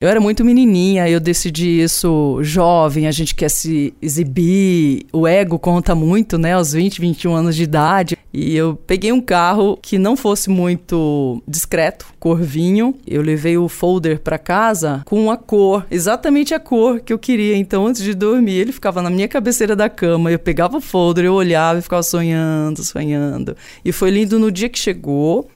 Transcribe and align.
Eu 0.00 0.08
era 0.08 0.20
muito 0.20 0.44
menininha, 0.44 1.10
eu 1.10 1.18
decidi 1.18 1.82
isso 1.82 2.38
jovem, 2.40 3.08
a 3.08 3.10
gente 3.10 3.34
quer 3.34 3.48
se 3.48 3.92
exibir, 4.00 5.04
o 5.12 5.26
ego 5.26 5.58
conta 5.58 5.92
muito, 5.92 6.38
né, 6.38 6.52
aos 6.52 6.72
20, 6.72 7.00
21 7.00 7.34
anos 7.34 7.56
de 7.56 7.64
idade. 7.64 8.16
E 8.32 8.56
eu 8.56 8.78
peguei 8.86 9.10
um 9.10 9.20
carro 9.20 9.76
que 9.82 9.98
não 9.98 10.16
fosse 10.16 10.48
muito 10.48 11.42
discreto, 11.48 12.06
cor 12.20 12.40
vinho. 12.40 12.94
Eu 13.04 13.22
levei 13.22 13.58
o 13.58 13.68
folder 13.68 14.20
para 14.20 14.38
casa 14.38 15.02
com 15.04 15.32
a 15.32 15.36
cor, 15.36 15.84
exatamente 15.90 16.54
a 16.54 16.60
cor 16.60 17.00
que 17.00 17.12
eu 17.12 17.18
queria. 17.18 17.56
Então, 17.56 17.84
antes 17.84 18.00
de 18.00 18.14
dormir, 18.14 18.52
ele 18.52 18.70
ficava 18.70 19.02
na 19.02 19.10
minha 19.10 19.26
cabeceira 19.26 19.74
da 19.74 19.88
cama. 19.88 20.30
Eu 20.30 20.38
pegava 20.38 20.76
o 20.76 20.80
folder, 20.80 21.24
eu 21.24 21.34
olhava 21.34 21.80
e 21.80 21.82
ficava 21.82 22.04
sonhando, 22.04 22.84
sonhando. 22.84 23.56
E 23.84 23.90
foi 23.90 24.10
lindo 24.10 24.38
no 24.38 24.52
dia 24.52 24.68
que 24.68 24.78
chegou. 24.78 25.48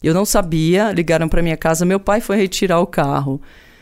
Eu 0.00 0.14
não 0.14 0.24
sabia, 0.24 0.92
ligaram 0.92 1.28
para 1.28 1.42
minha 1.42 1.56
casa, 1.56 1.84
meu 1.84 1.98
pai 1.98 2.20
foi 2.20 2.36
retirar 2.36 2.78
o 2.78 2.86
carro. 2.86 3.40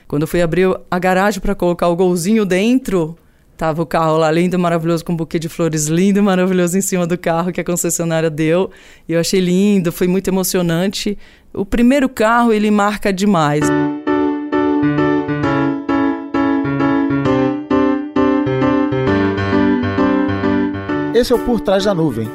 Quando 0.09 0.22
eu 0.22 0.27
fui 0.27 0.40
abrir 0.40 0.66
a 0.90 0.98
garagem 0.98 1.38
para 1.38 1.55
colocar 1.55 1.87
o 1.88 1.95
golzinho 1.95 2.46
dentro, 2.46 3.14
tava 3.59 3.82
o 3.82 3.87
carro 3.87 4.16
lá 4.16 4.30
lindo, 4.30 4.59
maravilhoso, 4.59 5.05
com 5.05 5.12
um 5.12 5.16
buquê 5.16 5.38
de 5.38 5.51
flores 5.51 5.87
lindo, 5.87 6.23
maravilhoso 6.23 6.78
em 6.78 6.80
cima 6.80 7.06
do 7.06 7.19
carro 7.19 7.52
que 7.52 7.60
a 7.60 7.65
concessionária 7.65 8.30
deu. 8.30 8.70
E 9.06 9.12
eu 9.12 9.20
achei 9.20 9.38
lindo, 9.38 9.92
foi 9.92 10.09
muito 10.09 10.29
emocionante. 10.29 11.18
O 11.52 11.62
primeiro 11.62 12.09
carro, 12.09 12.55
ele 12.55 12.70
marca 12.70 13.12
demais. 13.12 13.65
Esse 21.15 21.34
é 21.34 21.37
o 21.37 21.38
Por 21.40 21.60
Trás 21.60 21.84
da 21.84 21.93
Nuvem, 21.93 22.30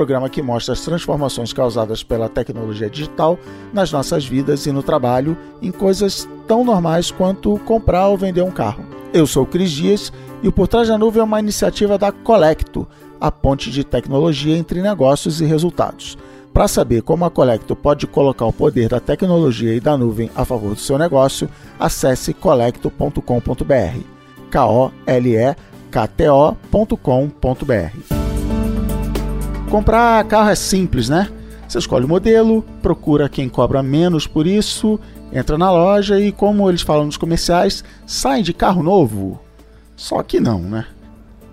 programa 0.00 0.30
que 0.30 0.40
mostra 0.40 0.72
as 0.72 0.80
transformações 0.80 1.52
causadas 1.52 2.02
pela 2.02 2.26
tecnologia 2.26 2.88
digital 2.88 3.38
nas 3.70 3.92
nossas 3.92 4.24
vidas 4.24 4.64
e 4.64 4.72
no 4.72 4.82
trabalho 4.82 5.36
em 5.60 5.70
coisas 5.70 6.26
tão 6.48 6.64
normais 6.64 7.10
quanto 7.10 7.58
comprar 7.66 8.08
ou 8.08 8.16
vender 8.16 8.40
um 8.40 8.50
carro. 8.50 8.82
Eu 9.12 9.26
sou 9.26 9.42
o 9.42 9.46
Cris 9.46 9.70
Dias 9.70 10.10
e 10.42 10.48
o 10.48 10.52
Por 10.52 10.68
Trás 10.68 10.88
da 10.88 10.96
Nuvem 10.96 11.20
é 11.20 11.24
uma 11.24 11.38
iniciativa 11.38 11.98
da 11.98 12.10
Colecto, 12.10 12.88
a 13.20 13.30
ponte 13.30 13.70
de 13.70 13.84
tecnologia 13.84 14.56
entre 14.56 14.80
negócios 14.80 15.42
e 15.42 15.44
resultados. 15.44 16.16
Para 16.50 16.66
saber 16.66 17.02
como 17.02 17.26
a 17.26 17.30
Colecto 17.30 17.76
pode 17.76 18.06
colocar 18.06 18.46
o 18.46 18.54
poder 18.54 18.88
da 18.88 19.00
tecnologia 19.00 19.74
e 19.74 19.80
da 19.80 19.98
nuvem 19.98 20.30
a 20.34 20.46
favor 20.46 20.74
do 20.74 20.80
seu 20.80 20.96
negócio, 20.96 21.46
acesse 21.78 22.32
colecto.com.br. 22.32 24.00
k 24.50 24.90
Comprar 29.70 30.24
carro 30.24 30.50
é 30.50 30.54
simples, 30.54 31.08
né? 31.08 31.30
Você 31.66 31.78
escolhe 31.78 32.04
o 32.04 32.08
modelo, 32.08 32.62
procura 32.82 33.28
quem 33.28 33.48
cobra 33.48 33.82
menos 33.82 34.26
por 34.26 34.46
isso 34.46 34.98
entra 35.32 35.56
na 35.56 35.70
loja 35.70 36.18
e, 36.18 36.32
como 36.32 36.68
eles 36.68 36.82
falam 36.82 37.06
nos 37.06 37.16
comerciais, 37.16 37.84
sai 38.06 38.42
de 38.42 38.52
carro 38.52 38.82
novo. 38.82 39.40
Só 39.96 40.22
que 40.22 40.40
não, 40.40 40.60
né? 40.60 40.86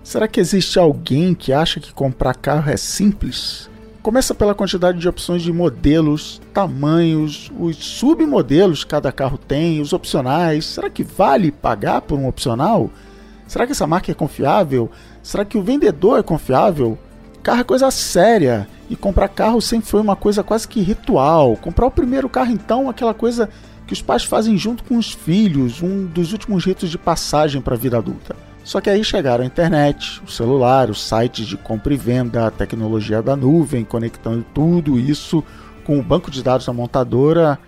Será 0.02 0.26
que 0.26 0.40
existe 0.40 0.78
alguém 0.78 1.34
que 1.34 1.52
acha 1.52 1.80
que 1.80 1.92
comprar 1.92 2.34
carro 2.34 2.70
é 2.70 2.76
simples? 2.76 3.70
Começa 4.02 4.34
pela 4.34 4.54
quantidade 4.54 4.98
de 4.98 5.08
opções 5.08 5.42
de 5.42 5.52
modelos, 5.52 6.40
tamanhos, 6.52 7.52
os 7.58 7.76
submodelos 7.76 8.84
que 8.84 8.90
cada 8.90 9.12
carro 9.12 9.36
tem, 9.36 9.80
os 9.80 9.92
opcionais. 9.92 10.64
Será 10.64 10.88
que 10.88 11.04
vale 11.04 11.52
pagar 11.52 12.00
por 12.00 12.18
um 12.18 12.26
opcional? 12.26 12.90
Será 13.46 13.66
que 13.66 13.72
essa 13.72 13.86
marca 13.86 14.10
é 14.10 14.14
confiável? 14.14 14.90
Será 15.22 15.44
que 15.44 15.58
o 15.58 15.62
vendedor 15.62 16.18
é 16.18 16.22
confiável? 16.22 16.98
Carro 17.42 17.60
é 17.60 17.64
coisa 17.64 17.90
séria 17.90 18.68
e 18.90 18.96
comprar 18.96 19.28
carro 19.28 19.60
sempre 19.60 19.88
foi 19.88 20.00
uma 20.00 20.16
coisa 20.16 20.42
quase 20.42 20.66
que 20.66 20.80
ritual. 20.80 21.56
Comprar 21.56 21.86
o 21.86 21.90
primeiro 21.90 22.28
carro, 22.28 22.52
então, 22.52 22.88
aquela 22.88 23.14
coisa 23.14 23.48
que 23.86 23.92
os 23.92 24.02
pais 24.02 24.24
fazem 24.24 24.56
junto 24.56 24.84
com 24.84 24.96
os 24.96 25.12
filhos, 25.12 25.82
um 25.82 26.04
dos 26.04 26.32
últimos 26.32 26.64
ritos 26.64 26.90
de 26.90 26.98
passagem 26.98 27.60
para 27.60 27.74
a 27.74 27.78
vida 27.78 27.96
adulta. 27.96 28.36
Só 28.62 28.82
que 28.82 28.90
aí 28.90 29.02
chegaram 29.02 29.42
a 29.42 29.46
internet, 29.46 30.20
o 30.26 30.30
celular, 30.30 30.90
os 30.90 31.02
sites 31.02 31.46
de 31.46 31.56
compra 31.56 31.94
e 31.94 31.96
venda, 31.96 32.46
a 32.46 32.50
tecnologia 32.50 33.22
da 33.22 33.34
nuvem, 33.34 33.82
conectando 33.82 34.44
tudo 34.52 34.98
isso 34.98 35.42
com 35.84 35.98
o 35.98 36.02
banco 36.02 36.30
de 36.30 36.42
dados 36.42 36.66
da 36.66 36.72
montadora, 36.72 37.58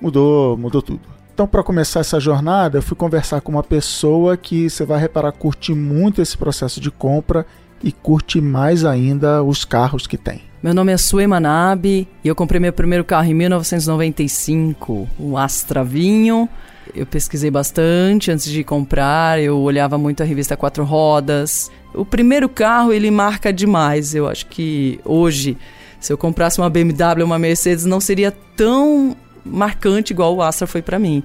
mudou, 0.00 0.56
mudou 0.56 0.82
tudo. 0.82 1.02
Então, 1.32 1.46
para 1.46 1.62
começar 1.62 2.00
essa 2.00 2.18
jornada, 2.18 2.78
eu 2.78 2.82
fui 2.82 2.96
conversar 2.96 3.40
com 3.40 3.52
uma 3.52 3.62
pessoa 3.62 4.36
que 4.36 4.68
você 4.68 4.84
vai 4.84 4.98
reparar 4.98 5.30
curte 5.30 5.72
muito 5.72 6.20
esse 6.20 6.36
processo 6.36 6.80
de 6.80 6.90
compra 6.90 7.46
e 7.82 7.90
curte 7.90 8.40
mais 8.40 8.84
ainda 8.84 9.42
os 9.42 9.64
carros 9.64 10.06
que 10.06 10.16
tem. 10.16 10.42
Meu 10.62 10.72
nome 10.72 10.92
é 10.92 10.96
Sue 10.96 11.26
Manabe 11.26 12.06
e 12.22 12.28
eu 12.28 12.36
comprei 12.36 12.60
meu 12.60 12.72
primeiro 12.72 13.04
carro 13.04 13.28
em 13.28 13.34
1995, 13.34 15.08
o 15.18 15.36
Astra 15.36 15.82
Vinho. 15.82 16.48
Eu 16.94 17.04
pesquisei 17.04 17.50
bastante 17.50 18.30
antes 18.30 18.46
de 18.46 18.62
comprar, 18.62 19.42
eu 19.42 19.58
olhava 19.58 19.98
muito 19.98 20.22
a 20.22 20.26
revista 20.26 20.56
Quatro 20.56 20.84
Rodas. 20.84 21.70
O 21.94 22.04
primeiro 22.04 22.48
carro 22.48 22.92
ele 22.92 23.10
marca 23.10 23.52
demais. 23.52 24.14
Eu 24.14 24.28
acho 24.28 24.46
que 24.46 25.00
hoje, 25.04 25.56
se 25.98 26.12
eu 26.12 26.18
comprasse 26.18 26.60
uma 26.60 26.70
BMW, 26.70 27.24
uma 27.24 27.38
Mercedes, 27.38 27.84
não 27.84 28.00
seria 28.00 28.32
tão 28.56 29.16
marcante 29.44 30.12
igual 30.12 30.36
o 30.36 30.42
Astra 30.42 30.66
foi 30.66 30.82
para 30.82 30.98
mim. 30.98 31.22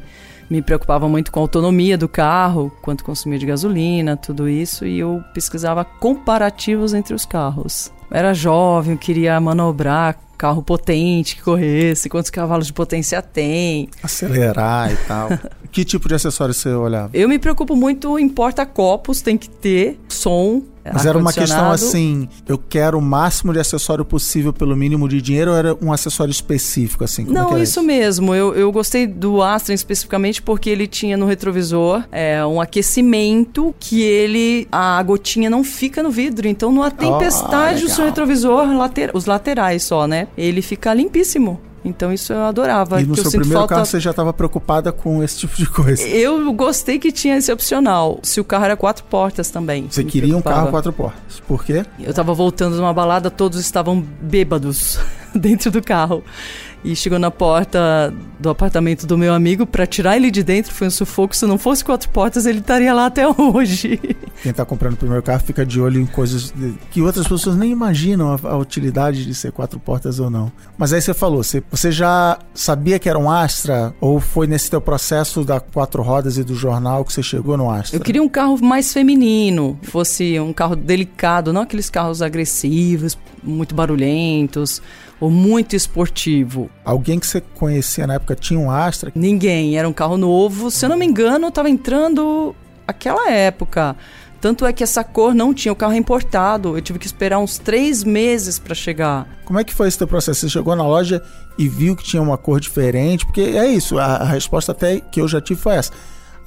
Me 0.49 0.61
preocupava 0.61 1.07
muito 1.09 1.31
com 1.31 1.39
a 1.39 1.43
autonomia 1.43 1.97
do 1.97 2.07
carro, 2.07 2.71
quanto 2.81 3.03
consumia 3.03 3.37
de 3.37 3.45
gasolina, 3.45 4.15
tudo 4.15 4.47
isso, 4.47 4.85
e 4.85 4.99
eu 4.99 5.23
pesquisava 5.33 5.83
comparativos 5.83 6.93
entre 6.93 7.13
os 7.13 7.25
carros 7.25 7.91
era 8.11 8.33
jovem, 8.33 8.95
queria 8.97 9.39
manobrar 9.39 10.17
carro 10.37 10.61
potente 10.61 11.35
que 11.35 11.41
corresse, 11.41 12.07
quantos 12.07 12.29
cavalos 12.29 12.67
de 12.67 12.73
potência 12.73 13.21
tem. 13.21 13.89
Acelerar 14.03 14.91
e 14.91 14.95
tal. 15.07 15.29
que 15.71 15.83
tipo 15.83 16.07
de 16.07 16.15
acessório 16.15 16.53
você 16.53 16.69
olhava? 16.69 17.09
Eu 17.13 17.27
me 17.27 17.39
preocupo 17.39 17.75
muito 17.75 18.19
em 18.19 18.29
porta-copos, 18.29 19.21
tem 19.21 19.37
que 19.37 19.49
ter 19.49 19.99
som, 20.07 20.61
mas 20.93 21.05
era 21.05 21.17
uma 21.17 21.33
questão 21.33 21.71
assim, 21.71 22.27
eu 22.47 22.57
quero 22.57 22.97
o 22.97 23.01
máximo 23.01 23.53
de 23.53 23.59
acessório 23.59 24.05
possível 24.05 24.53
pelo 24.53 24.75
mínimo 24.75 25.07
de 25.07 25.21
dinheiro 25.21 25.51
ou 25.51 25.57
era 25.57 25.77
um 25.81 25.91
acessório 25.91 26.31
específico, 26.31 27.03
assim? 27.03 27.25
Como 27.25 27.37
é 27.37 27.41
não, 27.41 27.57
é 27.57 27.61
isso, 27.61 27.81
mesmo. 27.83 28.33
Eu, 28.33 28.53
eu 28.55 28.71
gostei 28.71 29.07
do 29.07 29.41
Astra 29.41 29.73
especificamente 29.73 30.41
porque 30.41 30.69
ele 30.69 30.87
tinha 30.87 31.17
no 31.17 31.25
retrovisor 31.25 32.03
é, 32.11 32.45
um 32.45 32.59
aquecimento 32.59 33.73
que 33.79 34.01
ele. 34.01 34.67
a 34.71 35.01
gotinha 35.03 35.49
não 35.49 35.63
fica 35.63 36.01
no 36.01 36.11
vidro. 36.11 36.47
Então, 36.47 36.71
numa 36.71 36.91
tempestade, 36.91 37.83
oh, 37.83 37.87
o 37.87 37.89
seu 37.89 38.05
retrovisor, 38.05 38.67
later, 38.77 39.11
os 39.13 39.25
laterais 39.25 39.83
só, 39.83 40.07
né? 40.07 40.27
Ele 40.37 40.61
fica 40.61 40.93
limpíssimo. 40.93 41.59
Então 41.87 42.11
isso 42.11 42.33
eu 42.33 42.43
adorava. 42.43 43.01
E 43.01 43.05
no 43.05 43.15
seu 43.15 43.31
primeiro 43.31 43.59
falta... 43.59 43.75
carro 43.75 43.85
você 43.85 43.99
já 43.99 44.11
estava 44.11 44.33
preocupada 44.33 44.91
com 44.91 45.23
esse 45.23 45.39
tipo 45.39 45.55
de 45.55 45.65
coisa? 45.69 46.03
Eu 46.03 46.51
gostei 46.53 46.99
que 46.99 47.11
tinha 47.11 47.37
esse 47.37 47.51
opcional. 47.51 48.19
Se 48.23 48.39
o 48.39 48.43
carro 48.43 48.65
era 48.65 48.77
quatro 48.77 49.03
portas 49.05 49.49
também. 49.49 49.87
Você 49.89 50.03
queria 50.03 50.35
um 50.35 50.41
carro 50.41 50.69
quatro 50.69 50.93
portas. 50.93 51.39
Por 51.47 51.63
quê? 51.63 51.85
Eu 51.99 52.09
estava 52.09 52.33
voltando 52.33 52.75
de 52.75 52.81
uma 52.81 52.93
balada, 52.93 53.29
todos 53.29 53.59
estavam 53.59 54.03
bêbados 54.21 54.99
dentro 55.33 55.71
do 55.71 55.81
carro 55.81 56.23
e 56.83 56.95
chegou 56.95 57.19
na 57.19 57.31
porta 57.31 58.13
do 58.39 58.49
apartamento 58.49 59.07
do 59.07 59.17
meu 59.17 59.33
amigo 59.33 59.65
para 59.65 59.85
tirar 59.85 60.15
ele 60.15 60.29
de 60.29 60.43
dentro. 60.43 60.73
Foi 60.73 60.87
um 60.87 60.91
sufoco. 60.91 61.35
Se 61.35 61.45
não 61.45 61.57
fosse 61.57 61.83
quatro 61.83 62.09
portas, 62.09 62.45
ele 62.45 62.59
estaria 62.59 62.93
lá 62.93 63.07
até 63.07 63.27
hoje. 63.37 63.99
Quem 64.41 64.51
está 64.51 64.63
comprando 64.63 64.93
o 64.93 64.97
primeiro 64.97 65.23
carro 65.23 65.41
fica 65.41 65.65
de 65.65 65.81
olho 65.81 65.99
em 65.99 66.05
coisas 66.05 66.53
que 66.91 67.01
outras 67.01 67.27
pessoas 67.27 67.55
nem 67.55 67.71
imaginam 67.71 68.33
a, 68.33 68.49
a, 68.49 68.57
utilidade 68.57 69.25
de 69.25 69.33
ser 69.33 69.51
quatro 69.51 69.79
portas 69.79 70.19
ou 70.19 70.29
não. 70.29 70.51
Mas 70.77 70.93
aí 70.93 71.01
você 71.01 71.13
falou, 71.13 71.43
você, 71.43 71.63
você 71.69 71.91
já 71.91 72.37
sabia 72.53 72.99
que 72.99 73.09
era 73.09 73.17
um 73.17 73.29
Astra 73.29 73.93
ou 73.99 74.19
foi 74.19 74.47
nesse 74.47 74.69
teu 74.69 74.79
processo 74.79 75.43
da 75.43 75.59
quatro 75.59 76.01
rodas 76.01 76.37
e 76.37 76.43
do 76.43 76.55
jornal 76.55 77.03
que 77.03 77.11
você 77.11 77.23
chegou 77.23 77.57
no 77.57 77.69
Astra? 77.69 77.97
Eu 77.97 78.01
queria 78.01 78.21
um 78.21 78.29
carro 78.29 78.57
mais 78.63 78.93
feminino, 78.93 79.79
fosse 79.83 80.39
um 80.39 80.53
carro 80.53 80.75
delicado, 80.75 81.51
não 81.51 81.61
aqueles 81.61 81.89
carros 81.89 82.21
agressivos, 82.21 83.17
muito 83.43 83.73
barulhentos 83.73 84.81
ou 85.19 85.29
muito 85.29 85.75
esportivo. 85.75 86.69
Alguém 86.83 87.19
que 87.19 87.27
você 87.27 87.41
conhecia 87.41 88.05
na 88.05 88.15
época 88.15 88.35
tinha 88.35 88.59
um 88.59 88.69
Astra? 88.69 89.11
Ninguém, 89.15 89.77
era 89.77 89.87
um 89.87 89.93
carro 89.93 90.17
novo. 90.17 90.69
Se 90.69 90.85
eu 90.85 90.89
não 90.89 90.97
me 90.97 91.05
engano, 91.05 91.47
estava 91.47 91.69
entrando 91.69 92.55
aquela 92.87 93.29
época. 93.29 93.95
Tanto 94.39 94.65
é 94.65 94.73
que 94.73 94.83
essa 94.83 95.03
cor 95.03 95.33
não 95.33 95.53
tinha, 95.53 95.71
o 95.71 95.75
carro 95.75 95.93
é 95.93 95.97
importado. 95.97 96.77
Eu 96.77 96.81
tive 96.81 96.99
que 96.99 97.07
esperar 97.07 97.39
uns 97.39 97.57
três 97.57 98.03
meses 98.03 98.59
para 98.59 98.75
chegar. 98.75 99.27
Como 99.45 99.59
é 99.59 99.63
que 99.63 99.73
foi 99.73 99.87
esse 99.87 99.97
teu 99.97 100.07
processo? 100.07 100.41
Você 100.41 100.49
chegou 100.49 100.75
na 100.75 100.85
loja 100.85 101.23
e 101.57 101.67
viu 101.67 101.95
que 101.95 102.03
tinha 102.03 102.21
uma 102.21 102.37
cor 102.37 102.59
diferente? 102.59 103.25
Porque 103.25 103.41
é 103.41 103.67
isso, 103.67 103.97
a, 103.97 104.23
resposta 104.25 104.71
até 104.71 104.99
que 104.99 105.19
eu 105.19 105.27
já 105.27 105.41
tive 105.41 105.59
foi 105.59 105.75
essa. 105.75 105.91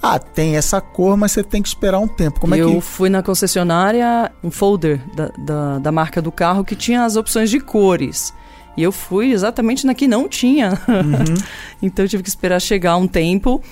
Ah, 0.02 0.18
tem 0.18 0.56
essa 0.56 0.80
cor, 0.80 1.16
mas 1.16 1.32
você 1.32 1.42
tem 1.42 1.60
que 1.60 1.68
esperar 1.68 1.98
um 1.98 2.08
tempo. 2.08 2.40
Como 2.40 2.54
eu 2.54 2.70
é 2.70 2.74
que... 2.76 2.80
fui 2.80 3.10
na 3.10 3.22
concessionária, 3.22 4.32
um 4.42 4.50
folder 4.50 5.02
da, 5.14 5.28
da, 5.44 5.78
da 5.78 5.92
marca 5.92 6.22
do 6.22 6.32
carro 6.32 6.64
que 6.64 6.74
tinha 6.74 7.04
as 7.04 7.16
opções 7.16 7.50
de 7.50 7.60
cores. 7.60 8.32
E 8.76 8.82
eu 8.82 8.92
fui 8.92 9.32
exatamente 9.32 9.86
na 9.86 9.94
que 9.94 10.06
não 10.06 10.28
tinha. 10.28 10.70
Uhum. 10.88 11.34
então 11.82 12.04
eu 12.04 12.08
tive 12.08 12.22
que 12.22 12.28
esperar 12.28 12.60
chegar 12.60 12.96
um 12.96 13.06
tempo. 13.06 13.62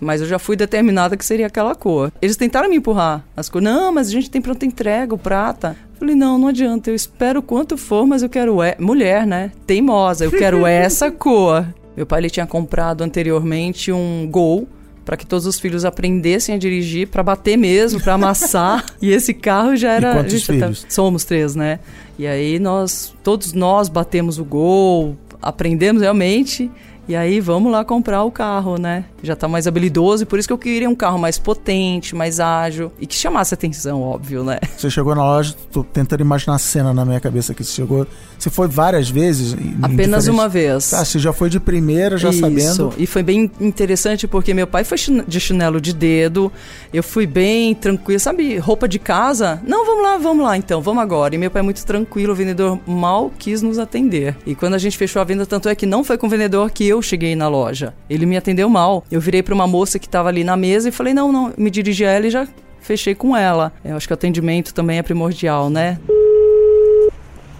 Mas 0.00 0.20
eu 0.20 0.28
já 0.28 0.38
fui 0.38 0.54
determinada 0.54 1.16
que 1.16 1.24
seria 1.24 1.48
aquela 1.48 1.74
cor. 1.74 2.12
Eles 2.22 2.36
tentaram 2.36 2.68
me 2.68 2.76
empurrar 2.76 3.24
as 3.36 3.48
cores. 3.48 3.68
Não, 3.68 3.92
mas 3.92 4.08
a 4.08 4.12
gente 4.12 4.30
tem 4.30 4.40
pronta 4.40 4.64
entrega, 4.64 5.14
o 5.14 5.18
prata. 5.18 5.76
Falei, 5.98 6.14
não, 6.14 6.38
não 6.38 6.48
adianta. 6.48 6.90
Eu 6.90 6.94
espero 6.94 7.42
quanto 7.42 7.76
for, 7.76 8.06
mas 8.06 8.22
eu 8.22 8.28
quero. 8.28 8.62
E... 8.62 8.76
Mulher, 8.78 9.26
né? 9.26 9.50
Teimosa. 9.66 10.24
Eu 10.24 10.30
quero 10.30 10.64
essa 10.66 11.10
cor. 11.10 11.66
Meu 11.96 12.06
pai 12.06 12.20
ele 12.20 12.30
tinha 12.30 12.46
comprado 12.46 13.02
anteriormente 13.02 13.90
um 13.90 14.28
Gol 14.30 14.68
para 15.04 15.16
que 15.16 15.24
todos 15.24 15.46
os 15.46 15.58
filhos 15.58 15.86
aprendessem 15.86 16.54
a 16.54 16.58
dirigir, 16.58 17.08
para 17.08 17.22
bater 17.22 17.56
mesmo, 17.56 17.98
para 17.98 18.12
amassar. 18.12 18.84
e 19.00 19.10
esse 19.10 19.32
carro 19.32 19.74
já 19.74 19.92
era. 19.92 20.10
E 20.10 20.14
quantos 20.14 20.46
tá 20.46 20.52
filhos? 20.52 20.82
Tá, 20.82 20.90
somos 20.90 21.24
três, 21.24 21.54
né? 21.56 21.80
E 22.18 22.26
aí 22.26 22.58
nós, 22.58 23.14
todos 23.22 23.52
nós 23.52 23.88
batemos 23.88 24.38
o 24.38 24.44
gol, 24.44 25.16
aprendemos 25.40 26.02
realmente. 26.02 26.70
E 27.06 27.16
aí 27.16 27.40
vamos 27.40 27.72
lá 27.72 27.84
comprar 27.84 28.24
o 28.24 28.30
carro, 28.30 28.76
né? 28.76 29.04
Já 29.22 29.34
tá 29.34 29.48
mais 29.48 29.66
habilidoso 29.66 30.22
e 30.22 30.26
por 30.26 30.38
isso 30.38 30.48
que 30.48 30.52
eu 30.52 30.58
queria 30.58 30.88
um 30.88 30.94
carro 30.94 31.18
mais 31.18 31.38
potente, 31.38 32.14
mais 32.14 32.40
ágil 32.40 32.92
e 32.98 33.06
que 33.06 33.14
chamasse 33.14 33.54
atenção, 33.54 34.02
óbvio, 34.02 34.44
né? 34.44 34.58
Você 34.76 34.90
chegou 34.90 35.14
na 35.14 35.24
loja, 35.24 35.54
tô 35.72 35.82
tentando 35.82 36.20
imaginar 36.20 36.54
a 36.54 36.58
cena 36.58 36.92
na 36.92 37.04
minha 37.04 37.20
cabeça 37.20 37.52
que 37.52 37.64
você 37.64 37.72
chegou. 37.72 38.06
Você 38.38 38.50
foi 38.50 38.68
várias 38.68 39.10
vezes? 39.10 39.56
Apenas 39.82 40.28
uma 40.28 40.48
vez. 40.48 40.94
Ah, 40.94 41.04
você 41.04 41.18
já 41.18 41.32
foi 41.32 41.50
de 41.50 41.58
primeira, 41.58 42.16
já 42.16 42.30
isso. 42.30 42.40
sabendo. 42.40 42.94
E 42.96 43.06
foi 43.06 43.22
bem 43.22 43.50
interessante 43.60 44.28
porque 44.28 44.54
meu 44.54 44.66
pai 44.66 44.84
foi 44.84 44.98
de 45.26 45.40
chinelo 45.40 45.80
de 45.80 45.92
dedo, 45.92 46.52
eu 46.92 47.02
fui 47.02 47.26
bem 47.26 47.74
tranquilo, 47.74 48.20
sabe, 48.20 48.56
roupa 48.58 48.86
de 48.86 48.98
casa? 48.98 49.60
Não, 49.66 49.84
vamos 49.84 50.02
lá, 50.02 50.18
vamos 50.18 50.44
lá 50.44 50.56
então, 50.56 50.80
vamos 50.80 51.02
agora. 51.02 51.34
E 51.34 51.38
meu 51.38 51.50
pai 51.50 51.60
é 51.60 51.62
muito 51.62 51.84
tranquilo, 51.84 52.32
o 52.32 52.36
vendedor 52.36 52.78
mal 52.86 53.32
quis 53.38 53.62
nos 53.62 53.78
atender. 53.78 54.36
E 54.46 54.54
quando 54.54 54.74
a 54.74 54.78
gente 54.78 54.96
fechou 54.96 55.20
a 55.20 55.24
venda, 55.24 55.44
tanto 55.44 55.68
é 55.68 55.74
que 55.74 55.86
não 55.86 56.04
foi 56.04 56.16
com 56.16 56.26
o 56.26 56.30
vendedor 56.30 56.70
que 56.70 56.86
eu 56.86 57.02
cheguei 57.02 57.34
na 57.34 57.48
loja. 57.48 57.94
Ele 58.08 58.26
me 58.26 58.36
atendeu 58.36 58.68
mal. 58.68 59.04
Eu 59.10 59.20
virei 59.20 59.42
para 59.42 59.54
uma 59.54 59.66
moça 59.66 59.98
que 59.98 60.06
estava 60.06 60.28
ali 60.28 60.44
na 60.44 60.56
mesa 60.56 60.88
e 60.88 60.92
falei: 60.92 61.14
não, 61.14 61.32
não, 61.32 61.52
me 61.56 61.70
dirigi 61.70 62.04
a 62.04 62.10
ela 62.10 62.26
e 62.26 62.30
já 62.30 62.46
fechei 62.80 63.14
com 63.14 63.36
ela. 63.36 63.72
Eu 63.84 63.96
acho 63.96 64.06
que 64.06 64.12
o 64.12 64.14
atendimento 64.14 64.74
também 64.74 64.98
é 64.98 65.02
primordial, 65.02 65.70
né? 65.70 65.98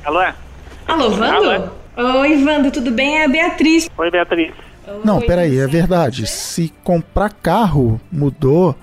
Alô? 0.05 0.21
Alô, 0.87 1.11
Vando? 1.11 1.51
Alô? 1.97 2.21
Oi, 2.21 2.45
Vando, 2.45 2.71
tudo 2.71 2.91
bem? 2.91 3.19
É 3.19 3.25
a 3.25 3.29
Beatriz. 3.29 3.91
Oi, 3.97 4.11
Beatriz. 4.11 4.53
Não, 5.05 5.21
peraí, 5.21 5.59
é 5.59 5.67
verdade. 5.67 6.27
Se 6.27 6.73
comprar 6.83 7.31
carro 7.31 8.01
mudou, 8.11 8.75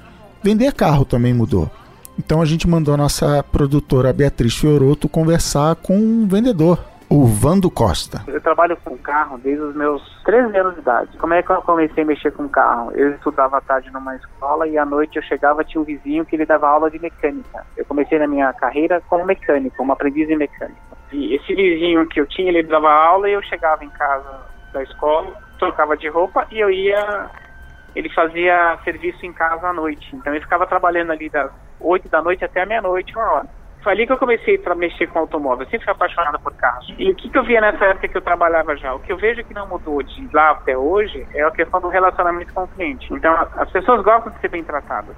vender 0.44 0.72
carro 0.74 1.06
também 1.06 1.34
mudou. 1.34 1.70
Então 2.18 2.42
a 2.42 2.46
gente 2.46 2.68
mandou 2.68 2.94
a 2.94 2.98
nossa 2.98 3.44
produtora 3.44 4.14
Beatriz 4.14 4.56
Fioroto 4.56 5.10
conversar 5.10 5.76
com 5.76 5.98
um 5.98 6.28
vendedor 6.28 6.80
o 7.10 7.26
Vando 7.26 7.70
Costa. 7.70 8.24
Eu 8.28 8.42
trabalho 8.42 8.78
com 8.78 8.98
carro 8.98 9.38
desde 9.38 9.62
os 9.62 9.76
meus 9.76 10.02
13 10.24 10.58
anos 10.58 10.74
de 10.76 10.82
idade. 10.82 11.18
Como 11.18 11.34
é 11.34 11.42
que 11.42 11.50
eu 11.52 11.62
comecei 11.62 12.04
a 12.04 12.06
mexer 12.06 12.32
com 12.32 12.48
carro? 12.50 12.92
Eu 12.94 13.12
estudava 13.12 13.58
à 13.58 13.62
tarde 13.62 13.92
numa 13.92 14.16
escola 14.16 14.68
e 14.68 14.78
à 14.78 14.86
noite 14.86 15.18
eu 15.18 15.24
chegava 15.24 15.64
tinha 15.64 15.82
um 15.82 15.86
vizinho 15.86 16.26
que 16.26 16.36
ele 16.36 16.46
dava 16.46 16.68
aula 16.68 16.90
de 16.90 17.00
mecânica. 17.00 17.66
Eu 17.78 17.86
comecei 17.86 18.20
na 18.20 18.28
minha 18.28 18.52
carreira 18.54 19.02
como 19.08 19.26
mecânico, 19.26 19.78
como 19.78 19.92
aprendiz 19.92 20.30
em 20.30 20.38
mecânica. 20.38 20.80
E 21.12 21.36
esse 21.36 21.54
vizinho 21.54 22.08
que 22.08 22.20
eu 22.20 22.28
tinha, 22.28 22.50
ele 22.50 22.64
dava 22.64 22.92
aula 22.92 23.30
e 23.30 23.34
eu 23.34 23.44
chegava 23.44 23.84
em 23.84 23.90
casa 23.90 24.42
da 24.74 24.84
escola, 24.84 25.34
trocava 25.60 25.96
de 25.96 26.10
roupa 26.10 26.48
e 26.52 26.60
eu 26.60 26.70
ia 26.70 27.30
ele 27.96 28.10
fazia 28.10 28.78
serviço 28.84 29.26
em 29.26 29.32
casa 29.32 29.70
à 29.70 29.74
noite. 29.74 30.14
Então 30.14 30.34
ele 30.34 30.44
ficava 30.44 30.68
trabalhando 30.68 31.12
ali 31.12 31.30
das 31.30 31.50
8 31.80 32.10
da 32.10 32.22
noite 32.22 32.44
até 32.44 32.62
a 32.62 32.66
meia-noite, 32.66 33.16
uma 33.16 33.32
hora. 33.32 33.48
Foi 33.86 33.94
ali 33.94 34.08
que 34.08 34.14
eu 34.14 34.18
comecei 34.18 34.60
a 34.66 34.74
mexer 34.74 35.06
com 35.06 35.20
automóvel. 35.20 35.64
Eu 35.64 35.70
sempre 35.70 35.86
fui 35.86 35.92
apaixonada 35.92 36.40
por 36.40 36.52
carros. 36.56 36.92
E 36.98 37.12
o 37.12 37.16
que, 37.16 37.30
que 37.30 37.38
eu 37.38 37.44
via 37.44 37.62
nessa 37.62 37.86
época 37.86 38.08
que 38.08 38.18
eu 38.18 38.22
trabalhava 38.22 38.76
já? 38.76 38.92
O 38.96 39.00
que 39.00 39.14
eu 39.14 39.18
vejo 39.18 39.44
que 39.44 39.54
não 39.54 39.68
mudou 39.68 40.02
de 40.02 40.28
lá 40.34 40.50
até 40.50 40.76
hoje 40.76 41.28
é 41.36 41.44
a 41.44 41.52
questão 41.52 41.80
do 41.80 41.88
relacionamento 41.88 42.52
com 42.52 42.64
o 42.64 42.68
cliente. 42.68 43.14
Então, 43.14 43.32
as 43.56 43.70
pessoas 43.70 44.02
gostam 44.02 44.34
de 44.34 44.40
ser 44.40 44.48
bem 44.48 44.64
tratadas. 44.64 45.16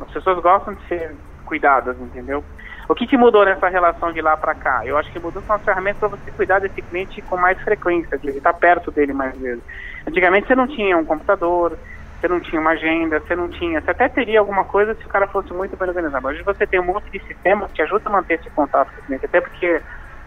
As 0.00 0.10
pessoas 0.10 0.40
gostam 0.40 0.74
de 0.74 0.84
ser 0.88 1.14
cuidadas, 1.44 1.96
entendeu? 2.00 2.42
O 2.88 2.94
que, 2.94 3.06
que 3.06 3.16
mudou 3.16 3.44
nessa 3.44 3.68
relação 3.68 4.12
de 4.12 4.20
lá 4.20 4.36
para 4.36 4.52
cá? 4.52 4.84
Eu 4.84 4.98
acho 4.98 5.12
que 5.12 5.20
mudou 5.20 5.40
com 5.40 5.52
as 5.52 5.62
ferramentas 5.62 6.00
para 6.00 6.08
você 6.08 6.32
cuidar 6.32 6.58
desse 6.58 6.82
cliente 6.82 7.22
com 7.22 7.36
mais 7.36 7.56
frequência, 7.62 8.18
de 8.18 8.30
estar 8.30 8.54
perto 8.54 8.90
dele 8.90 9.12
mais 9.12 9.38
vezes. 9.38 9.62
Antigamente 10.04 10.48
você 10.48 10.56
não 10.56 10.66
tinha 10.66 10.98
um 10.98 11.04
computador, 11.04 11.78
você 12.20 12.28
não 12.28 12.40
tinha 12.40 12.60
uma 12.60 12.70
agenda, 12.70 13.20
você 13.20 13.36
não 13.36 13.48
tinha. 13.48 13.80
Você 13.80 13.90
até 13.90 14.08
teria 14.08 14.40
alguma 14.40 14.64
coisa 14.64 14.94
se 14.94 15.04
o 15.04 15.08
cara 15.08 15.26
fosse 15.28 15.52
muito 15.52 15.76
bem 15.76 15.88
organizado. 15.88 16.26
Hoje 16.26 16.42
você 16.42 16.66
tem 16.66 16.80
um 16.80 16.84
monte 16.84 17.10
de 17.10 17.24
sistemas 17.26 17.70
que 17.72 17.82
ajuda 17.82 18.02
a 18.06 18.12
manter 18.12 18.34
esse 18.34 18.50
contato 18.50 18.92
com 18.92 19.00
o 19.00 19.04
cliente, 19.04 19.24
até 19.24 19.40
porque 19.40 19.80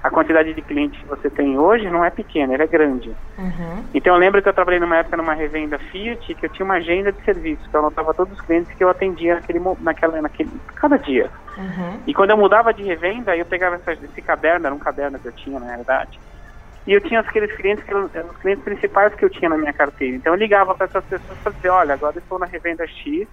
a 0.03 0.09
quantidade 0.09 0.53
de 0.53 0.61
clientes 0.61 0.99
que 0.99 1.07
você 1.07 1.29
tem 1.29 1.59
hoje 1.59 1.89
não 1.89 2.03
é 2.03 2.09
pequena, 2.09 2.53
ela 2.53 2.63
é 2.63 2.67
grande. 2.67 3.09
Uhum. 3.37 3.85
Então 3.93 4.13
eu 4.13 4.19
lembro 4.19 4.41
que 4.41 4.49
eu 4.49 4.53
trabalhei 4.53 4.79
numa 4.79 4.97
época 4.97 5.15
numa 5.15 5.33
revenda 5.33 5.77
Fiat 5.77 6.33
que 6.33 6.45
eu 6.45 6.49
tinha 6.49 6.65
uma 6.65 6.75
agenda 6.75 7.11
de 7.11 7.21
serviço, 7.23 7.69
que 7.69 7.75
eu 7.75 7.81
anotava 7.81 8.13
todos 8.13 8.33
os 8.33 8.41
clientes 8.41 8.73
que 8.73 8.83
eu 8.83 8.89
atendia 8.89 9.35
naquele, 9.35 9.59
naquela, 9.79 10.21
naquele, 10.21 10.49
cada 10.75 10.97
dia. 10.97 11.29
Uhum. 11.57 11.99
E 12.07 12.13
quando 12.13 12.31
eu 12.31 12.37
mudava 12.37 12.73
de 12.73 12.81
revenda, 12.81 13.35
eu 13.35 13.45
pegava 13.45 13.75
essa, 13.75 13.91
esse 13.91 14.21
caderno, 14.21 14.65
era 14.65 14.73
um 14.73 14.79
caderno 14.79 15.19
que 15.19 15.27
eu 15.27 15.33
tinha 15.33 15.59
na 15.59 15.67
realidade, 15.67 16.19
e 16.85 16.93
eu 16.93 17.01
tinha 17.01 17.19
aqueles 17.19 17.51
clientes 17.55 17.83
que 17.83 17.91
eram, 17.91 18.05
os 18.05 18.37
clientes 18.37 18.63
principais 18.63 19.13
que 19.13 19.23
eu 19.23 19.29
tinha 19.29 19.49
na 19.49 19.57
minha 19.57 19.73
carteira. 19.73 20.15
Então 20.15 20.33
eu 20.33 20.39
ligava 20.39 20.73
para 20.73 20.85
essas 20.85 21.03
pessoas 21.05 21.37
para 21.39 21.51
dizer, 21.51 21.69
olha, 21.69 21.93
agora 21.93 22.17
estou 22.17 22.39
na 22.39 22.45
revenda 22.45 22.85
X, 22.87 23.27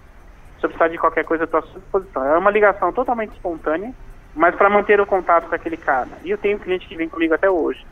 se 0.59 0.65
eu 0.65 0.69
precisar 0.69 0.89
de 0.89 0.97
qualquer 0.97 1.23
coisa, 1.23 1.45
estou 1.45 1.59
à 1.59 1.63
sua 1.63 1.79
disposição. 1.79 2.25
É 2.25 2.37
uma 2.37 2.51
ligação 2.51 2.91
totalmente 2.93 3.31
espontânea, 3.31 3.91
mas 4.35 4.55
para 4.55 4.69
manter 4.69 4.99
o 5.01 5.05
contato 5.05 5.47
com 5.47 5.55
aquele 5.55 5.77
cara. 5.77 6.09
E 6.23 6.29
eu 6.29 6.37
tenho 6.37 6.59
cliente 6.59 6.87
que 6.87 6.95
vem 6.95 7.09
comigo 7.09 7.33
até 7.33 7.49
hoje. 7.49 7.85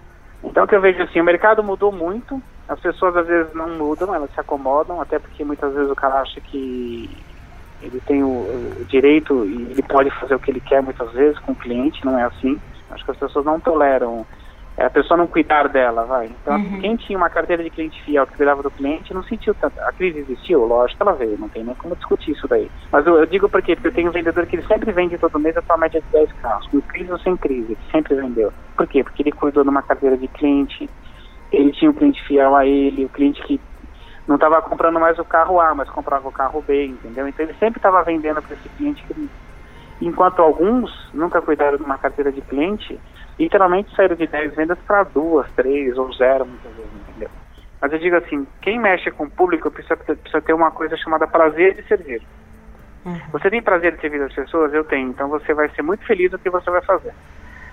Então 0.44 0.68
que 0.68 0.75
eu 0.75 0.81
vejo 0.81 1.01
assim, 1.01 1.19
o 1.19 1.24
mercado 1.24 1.63
mudou 1.63 1.92
muito, 1.92 2.42
as 2.68 2.80
pessoas 2.80 3.15
às 3.15 3.25
vezes 3.25 3.54
não 3.54 3.69
mudam, 3.69 4.13
elas 4.13 4.31
se 4.31 4.39
acomodam, 4.39 5.01
até 5.01 5.18
porque 5.18 5.44
muitas 5.44 5.74
vezes 5.74 5.89
o 5.89 5.95
cara 5.95 6.21
acha 6.21 6.39
que 6.39 7.09
ele 7.81 8.01
tem 8.06 8.24
o, 8.24 8.27
o 8.27 8.86
direito 8.88 9.45
e 9.45 9.71
ele 9.71 9.81
pode 9.83 10.12
fazer 10.19 10.36
o 10.36 10.39
que 10.39 10.51
ele 10.51 10.59
quer 10.59 10.83
muitas 10.83 11.12
vezes 11.13 11.39
com 11.39 11.54
o 11.54 11.56
cliente, 11.56 12.06
não 12.06 12.19
é 12.19 12.24
assim. 12.24 12.59
Acho 12.92 13.04
que 13.04 13.12
as 13.12 13.18
pessoas 13.18 13.45
não 13.45 13.59
toleram 13.59 14.25
a 14.86 14.90
pessoa 14.92 15.18
não 15.18 15.26
cuidar 15.26 15.68
dela, 15.70 16.06
vai. 16.06 16.28
Então, 16.28 16.56
uhum. 16.56 16.80
quem 16.80 16.96
tinha 16.98 17.18
uma 17.18 17.30
carteira 17.30 17.64
de 17.64 17.70
cliente 17.70 18.02
fiel 18.04 18.28
que 18.28 18.38
cuidava 18.38 18.62
do 18.62 18.70
cliente 18.70 19.14
não 19.14 19.24
sentiu 19.24 19.56
tanto. 19.56 19.80
A 19.80 19.92
crise 19.92 20.20
existiu, 20.20 20.66
lógico 20.66 20.98
que 20.98 21.04
ela 21.04 21.18
veio, 21.18 21.38
não 21.40 21.50
tem 21.50 21.64
nem 21.64 21.74
como 21.74 21.96
discutir 21.96 22.32
isso 22.32 22.48
daí. 22.48 22.70
Mas 22.92 23.06
eu, 23.08 23.18
eu 23.18 23.26
digo 23.26 23.50
porque, 23.50 23.76
porque 23.76 23.88
eu 23.88 23.94
tenho 23.94 24.10
um 24.10 24.14
vendedor 24.14 24.46
que 24.46 24.56
ele 24.56 24.68
sempre 24.68 24.92
vende 24.92 25.18
todo 25.18 25.40
mês 25.40 25.58
a 25.58 25.64
sua 25.64 25.78
média 25.78 26.00
de 26.00 26.08
10 26.12 26.32
carros, 26.34 26.68
com 26.68 26.80
crise 26.82 27.12
ou 27.12 27.18
sem 27.20 27.36
crise, 27.38 27.76
sempre 27.92 28.14
vendeu. 28.14 28.54
Por 28.76 28.86
quê? 28.86 29.04
Porque 29.04 29.24
ele 29.24 29.32
cuidou 29.32 29.64
de 29.64 29.70
uma 29.70 29.82
carteira 29.82 30.16
de 30.16 30.28
cliente, 30.28 30.88
ele 31.52 31.72
tinha 31.72 31.90
um 31.90 31.94
cliente 31.94 32.24
fiel 32.28 32.56
a 32.56 32.66
ele, 32.66 33.06
o 33.06 33.10
cliente 33.10 33.42
que 33.44 33.60
não 34.28 34.36
estava 34.36 34.62
comprando 34.62 35.00
mais 35.00 35.18
o 35.18 35.26
carro 35.26 35.60
A, 35.60 35.74
mas 35.74 35.90
comprava 35.90 36.28
o 36.28 36.32
carro 36.32 36.62
B, 36.62 36.86
entendeu? 36.86 37.28
Então 37.28 37.46
ele 37.46 37.56
sempre 37.56 37.80
estava 37.80 38.04
vendendo 38.04 38.42
para 38.42 38.56
esse 38.56 38.70
cliente 38.70 39.04
que 39.08 39.30
enquanto 40.02 40.42
alguns 40.42 40.92
nunca 41.14 41.42
cuidaram 41.42 41.78
de 41.78 41.84
uma 41.84 41.98
carteira 41.98 42.32
de 42.32 42.42
cliente, 42.42 43.00
literalmente 43.39 43.95
saíram 43.95 44.16
de 44.16 44.28
10 44.28 44.56
vendas 44.56 44.78
para 44.80 45.04
duas, 45.04 45.50
três 45.51 45.98
ou 45.98 46.12
zero 46.13 46.45
muitas 46.45 46.72
vezes, 46.74 46.92
entendeu? 47.10 47.30
Mas 47.80 47.94
eu 47.94 48.00
digo 48.00 48.16
assim, 48.16 48.48
quem 48.62 48.80
mexe 48.80 49.12
com 49.12 49.25
o 49.25 49.30
público 49.30 49.69
precisa, 49.69 49.95
precisa 49.95 50.42
ter 50.42 50.54
uma 50.54 50.72
coisa 50.72 50.98
chamada 50.98 51.28
prazer 51.28 51.75
de 51.75 51.88
servir. 51.88 52.22
Uhum. 53.06 53.19
Você 53.31 53.50
tem 53.50 53.62
prazer 53.62 53.95
de 53.95 54.02
servir 54.02 54.21
as 54.21 54.33
pessoas? 54.33 54.73
Eu 54.73 54.83
tenho. 54.83 55.09
Então 55.09 55.30
você 55.30 55.54
vai 55.54 55.69
ser 55.69 55.81
muito 55.81 56.06
feliz 56.06 56.31
no 56.31 56.40
que 56.40 56.50
você 56.50 56.69
vai 56.69 56.81
fazer. 56.81 57.14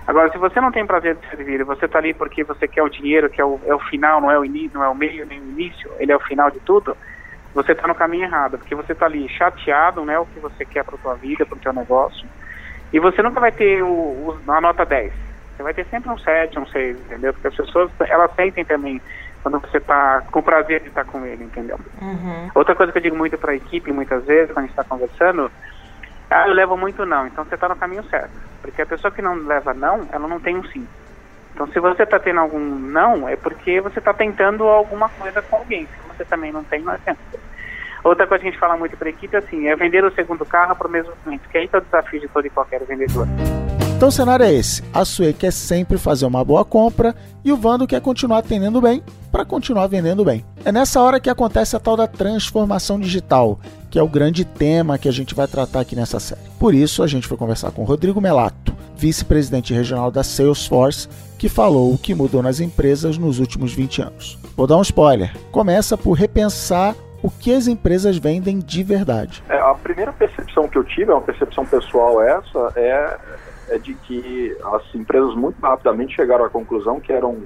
Agora, 0.07 0.31
se 0.31 0.37
você 0.37 0.61
não 0.61 0.71
tem 0.71 0.87
prazer 0.87 1.17
de 1.17 1.27
servir 1.29 1.61
e 1.61 1.65
você 1.65 1.87
está 1.87 1.99
ali 1.99 2.13
porque 2.13 2.45
você 2.45 2.69
quer 2.69 2.83
o 2.83 2.91
dinheiro, 2.91 3.31
que 3.31 3.41
é 3.41 3.45
o, 3.45 3.59
é 3.65 3.75
o 3.75 3.79
final, 3.79 4.21
não 4.21 4.31
é 4.31 4.39
o 4.39 4.45
início, 4.45 4.79
não 4.79 4.85
é 4.85 4.89
o 4.89 4.95
meio 4.95 5.25
nem 5.25 5.41
o 5.41 5.45
início, 5.45 5.91
ele 5.99 6.13
é 6.13 6.17
o 6.17 6.21
final 6.21 6.51
de 6.51 6.61
tudo, 6.61 6.95
você 7.55 7.73
está 7.73 7.89
no 7.89 7.95
caminho 7.95 8.25
errado, 8.25 8.59
porque 8.59 8.75
você 8.75 8.93
está 8.93 9.07
ali 9.07 9.27
chateado, 9.31 10.05
né, 10.05 10.19
o 10.19 10.27
que 10.27 10.39
você 10.41 10.65
quer 10.67 10.85
para 10.85 10.99
tua 10.99 11.15
vida, 11.15 11.47
para 11.47 11.57
o 11.57 11.61
teu 11.61 11.73
negócio, 11.73 12.29
e 12.93 13.01
você 13.01 13.23
nunca 13.23 13.41
vai 13.41 13.51
ter 13.51 13.83
o, 13.83 13.89
o, 13.89 14.39
a 14.47 14.61
nota 14.61 14.85
10. 14.85 15.11
Você 15.57 15.63
vai 15.63 15.75
ter 15.75 15.87
sempre 15.87 16.11
um 16.11 16.19
7, 16.19 16.59
um 16.59 16.67
6, 16.67 16.97
entendeu? 16.97 17.33
Porque 17.33 17.49
as 17.49 17.55
pessoas, 17.55 17.91
elas 18.01 18.35
sentem 18.35 18.65
também 18.65 19.01
quando 19.43 19.61
você 19.61 19.77
está 19.77 20.23
com 20.31 20.43
prazer 20.43 20.81
de 20.81 20.89
estar 20.89 21.05
com 21.05 21.25
ele, 21.25 21.45
entendeu? 21.45 21.79
Uhum. 22.01 22.51
Outra 22.55 22.75
coisa 22.75 22.91
que 22.91 22.99
eu 22.99 23.03
digo 23.03 23.17
muito 23.17 23.37
para 23.37 23.53
a 23.53 23.57
equipe, 23.57 23.93
muitas 23.93 24.25
vezes, 24.25 24.49
quando 24.49 24.59
a 24.59 24.63
gente 24.63 24.71
está 24.71 24.85
conversando, 24.85 25.51
ah, 26.31 26.49
eu 26.49 26.55
levo 26.55 26.77
muito 26.77 27.05
não, 27.05 27.27
então 27.27 27.45
você 27.45 27.55
está 27.55 27.69
no 27.69 27.77
caminho 27.77 28.03
certo. 28.05 28.33
Porque 28.63 28.81
a 28.81 28.87
pessoa 28.87 29.13
que 29.13 29.21
não 29.21 29.35
leva 29.35 29.75
não, 29.75 30.09
ela 30.11 30.27
não 30.27 30.41
tem 30.41 30.57
um 30.57 30.65
sim. 30.65 30.87
Então, 31.55 31.69
se 31.69 31.79
você 31.79 32.03
está 32.03 32.19
tendo 32.19 32.41
algum 32.41 32.59
não, 32.59 33.29
é 33.29 33.37
porque 33.37 33.81
você 33.81 33.99
está 33.99 34.13
tentando 34.13 34.65
alguma 34.65 35.09
coisa 35.11 35.41
com 35.43 35.57
alguém. 35.57 35.87
Se 35.87 36.09
você 36.09 36.25
também 36.25 36.51
não 36.51 36.65
tem, 36.65 36.83
não 36.83 36.95
adianta. 36.95 37.21
Outra 38.03 38.27
coisa 38.27 38.43
que 38.43 38.49
a 38.49 38.51
gente 38.51 38.61
fala 38.61 38.77
muito 38.77 38.97
para 38.97 39.09
a 39.09 39.11
equipe 39.11 39.37
assim, 39.37 39.69
é 39.69 39.77
vender 39.77 40.05
o 40.05 40.13
segundo 40.13 40.45
carro 40.45 40.75
para 40.75 40.89
o 40.89 40.91
mesmo 40.91 41.13
cliente, 41.23 41.47
que 41.49 41.59
aí 41.59 41.71
é 41.73 41.77
o 41.77 41.81
desafio 41.81 42.21
de 42.21 42.29
todo 42.29 42.47
e 42.47 42.51
qualquer 42.51 42.83
vendedor. 42.85 43.27
Então 43.97 44.09
o 44.09 44.13
cenário 44.13 44.45
é 44.45 44.53
esse: 44.53 44.83
a 44.93 45.05
Sue 45.05 45.33
quer 45.33 45.53
sempre 45.53 45.97
fazer 45.97 46.27
uma 46.27 46.45
boa 46.45 46.65
compra 46.65 47.15
e 47.45 47.53
o 47.53 47.57
Vando 47.57 47.87
quer 47.87 48.01
continuar 48.01 48.39
atendendo 48.39 48.81
bem 48.81 49.03
para 49.31 49.45
continuar 49.45 49.87
vendendo 49.87 50.25
bem. 50.25 50.45
É 50.65 50.73
nessa 50.73 51.01
hora 51.01 51.21
que 51.21 51.31
acontece 51.31 51.77
a 51.77 51.81
tal 51.81 51.97
da 51.97 52.07
transformação 52.07 52.99
digital, 52.99 53.59
que 53.91 53.99
é 53.99 54.03
o 54.03 54.09
grande 54.09 54.45
tema 54.45 54.99
que 54.99 55.09
a 55.09 55.13
gente 55.13 55.35
vai 55.35 55.47
tratar 55.47 55.81
aqui 55.81 55.97
nessa 55.97 56.21
série. 56.21 56.41
Por 56.59 56.75
isso, 56.75 57.03
a 57.03 57.07
gente 57.07 57.27
foi 57.27 57.37
conversar 57.37 57.71
com 57.71 57.85
Rodrigo 57.85 58.21
Melato, 58.21 58.77
vice-presidente 58.97 59.73
regional 59.73 60.11
da 60.11 60.23
Salesforce, 60.23 61.09
que 61.39 61.49
falou 61.49 61.93
o 61.93 61.99
que 61.99 62.15
mudou 62.15 62.43
nas 62.43 62.61
empresas 62.61 63.17
nos 63.17 63.39
últimos 63.39 63.73
20 63.73 64.03
anos. 64.03 64.39
Vou 64.57 64.67
dar 64.67 64.77
um 64.77 64.83
spoiler: 64.83 65.35
começa 65.51 65.97
por 65.97 66.13
repensar 66.13 66.95
o 67.23 67.31
que 67.31 67.55
as 67.55 67.67
empresas 67.67 68.19
vendem 68.19 68.59
de 68.59 68.83
verdade. 68.83 69.43
É, 69.49 69.59
a 69.59 69.75
primeira 69.75 70.13
percepção 70.13 70.69
que 70.69 70.77
eu 70.77 70.85
tive, 70.85 71.11
é 71.11 71.15
uma 71.15 71.23
percepção 71.23 71.65
pessoal 71.65 72.21
essa, 72.21 72.73
é 72.77 73.19
é 73.69 73.79
de 73.79 73.95
que 73.95 74.57
as 74.65 74.95
empresas 74.95 75.35
muito 75.35 75.61
rapidamente 75.61 76.15
chegaram 76.15 76.45
à 76.45 76.51
conclusão 76.51 77.01
que 77.01 77.13
eram 77.13 77.43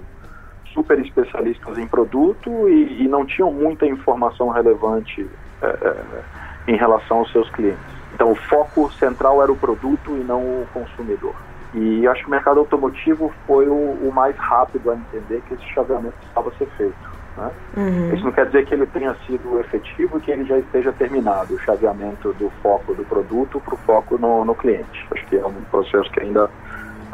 super 0.72 0.98
especialistas 1.00 1.78
em 1.78 1.86
produto 1.86 2.68
e, 2.68 3.04
e 3.04 3.08
não 3.08 3.24
tinham 3.24 3.52
muita 3.52 3.86
informação 3.86 4.48
relevante 4.48 5.28
é, 5.62 5.66
é, 5.66 6.72
em 6.72 6.76
relação 6.76 7.18
aos 7.18 7.32
seus 7.32 7.48
clientes. 7.50 7.98
Então, 8.14 8.32
o 8.32 8.34
foco 8.34 8.90
central 8.92 9.42
era 9.42 9.50
o 9.50 9.56
produto 9.56 10.16
e 10.16 10.24
não 10.24 10.40
o 10.40 10.66
consumidor. 10.72 11.34
E 11.74 12.06
acho 12.06 12.22
que 12.22 12.28
o 12.28 12.30
mercado 12.30 12.60
automotivo 12.60 13.32
foi 13.46 13.68
o, 13.68 13.74
o 13.74 14.12
mais 14.12 14.36
rápido 14.36 14.90
a 14.90 14.94
entender 14.94 15.42
que 15.42 15.54
esse 15.54 15.64
chaveamento 15.74 16.14
precisava 16.16 16.50
ser 16.56 16.66
feito. 16.76 17.17
Né? 17.38 17.50
Uhum. 17.76 18.14
Isso 18.14 18.24
não 18.24 18.32
quer 18.32 18.46
dizer 18.46 18.66
que 18.66 18.74
ele 18.74 18.86
tenha 18.86 19.14
sido 19.26 19.60
efetivo 19.60 20.18
e 20.18 20.20
que 20.20 20.30
ele 20.32 20.44
já 20.44 20.58
esteja 20.58 20.92
terminado, 20.92 21.54
o 21.54 21.58
chaveamento 21.60 22.32
do 22.32 22.50
foco 22.62 22.92
do 22.94 23.04
produto 23.04 23.60
para 23.60 23.74
o 23.74 23.78
foco 23.78 24.18
no, 24.18 24.44
no, 24.44 24.54
cliente. 24.54 25.06
Acho 25.12 25.24
que 25.26 25.36
é 25.36 25.46
um 25.46 25.52
processo 25.70 26.10
que 26.10 26.20
ainda 26.20 26.50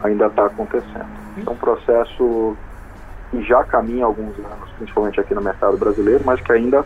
ainda 0.03 0.27
está 0.27 0.47
acontecendo. 0.47 1.07
É 1.47 1.51
um 1.51 1.57
processo 1.57 2.57
que 3.31 3.43
já 3.43 3.65
caminha 3.65 4.05
há 4.05 4.07
alguns 4.07 4.37
anos, 4.39 4.71
principalmente 4.79 5.21
aqui 5.21 5.35
no 5.35 5.43
mercado 5.43 5.77
brasileiro, 5.77 6.23
mas 6.25 6.41
que 6.41 6.53
ainda 6.53 6.85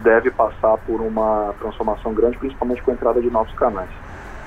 deve 0.00 0.30
passar 0.30 0.76
por 0.78 1.00
uma 1.00 1.54
transformação 1.60 2.12
grande, 2.12 2.38
principalmente 2.38 2.82
com 2.82 2.90
a 2.90 2.94
entrada 2.94 3.20
de 3.20 3.30
novos 3.30 3.52
canais. 3.54 3.90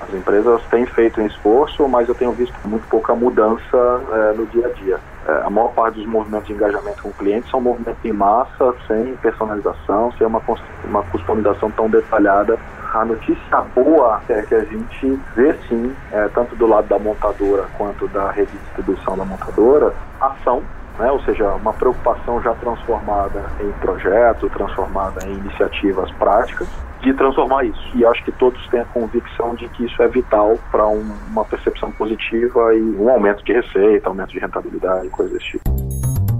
As 0.02 0.14
empresas 0.14 0.62
têm 0.70 0.86
feito 0.86 1.22
um 1.22 1.26
esforço, 1.26 1.88
mas 1.88 2.10
eu 2.10 2.16
tenho 2.16 2.32
visto 2.32 2.56
muito 2.66 2.86
pouca 2.88 3.16
mudança 3.16 4.02
é, 4.12 4.34
no 4.38 4.46
dia 4.48 4.68
a 4.68 4.70
dia. 4.70 5.00
É, 5.28 5.44
a 5.46 5.50
maior 5.50 5.70
parte 5.74 5.96
dos 5.96 6.06
movimentos 6.06 6.48
de 6.48 6.54
engajamento 6.54 7.02
com 7.02 7.10
o 7.10 7.14
cliente 7.14 7.50
são 7.50 7.62
movimentos 7.62 8.04
em 8.04 8.12
massa, 8.12 8.74
sem 8.88 9.16
personalização, 9.18 10.12
sem 10.18 10.28
uma, 10.28 10.42
uma 10.86 11.04
customização 11.04 11.72
tão 11.72 11.90
detalhada. 11.90 12.58
A 12.94 13.06
notícia 13.06 13.62
boa 13.74 14.22
é 14.30 14.42
que 14.44 14.54
a 14.54 14.66
gente 14.66 15.20
vê 15.36 15.54
sim, 15.68 15.96
é, 16.12 16.28
tanto 16.30 16.56
do 16.56 16.68
lado 16.68 16.88
da 16.88 17.00
montadora 17.00 17.66
quanto 17.78 18.08
da 18.10 18.32
rede 18.32 18.52
de 18.52 18.58
distribuição 18.60 19.18
da 19.18 19.26
montadora, 19.26 19.94
ação 20.20 20.62
né? 20.98 21.12
ou 21.12 21.20
seja, 21.22 21.50
uma 21.54 21.74
preocupação 21.74 22.42
já 22.42 22.54
transformada 22.56 23.44
em 23.60 23.72
projetos, 23.74 24.52
transformada 24.52 25.26
em 25.26 25.34
iniciativas 25.34 26.12
práticas, 26.12 26.68
de 27.04 27.14
transformar 27.14 27.64
isso. 27.66 27.92
E 27.96 28.06
acho 28.06 28.24
que 28.24 28.32
todos 28.34 28.66
têm 28.68 28.80
a 28.80 28.86
convicção 28.86 29.56
de 29.56 29.68
que 29.70 29.86
isso 29.86 30.02
é 30.02 30.08
vital 30.08 30.58
para 30.72 30.88
um, 30.88 31.04
uma 31.30 31.46
percepção 31.46 31.92
positiva 31.92 32.74
e 32.76 32.82
um 32.82 33.10
aumento 33.10 33.44
de 33.44 33.54
receita, 33.54 34.10
aumento 34.10 34.32
de 34.32 34.40
rentabilidade, 34.40 35.10
coisas 35.10 35.34
desse 35.34 35.52
tipo. 35.52 35.64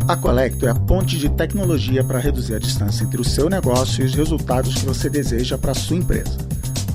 A 0.08 0.18
Colecto 0.18 0.66
é 0.66 0.70
a 0.70 0.76
ponte 0.76 1.18
de 1.18 1.30
tecnologia 1.30 2.04
para 2.04 2.20
reduzir 2.20 2.56
a 2.56 2.60
distância 2.60 3.06
entre 3.06 3.22
o 3.22 3.24
seu 3.24 3.50
negócio 3.50 4.04
e 4.04 4.06
os 4.06 4.16
resultados 4.16 4.76
que 4.76 4.86
você 4.86 5.10
deseja 5.10 5.58
para 5.58 5.72
a 5.72 5.76
sua 5.76 5.98
empresa. 5.98 6.38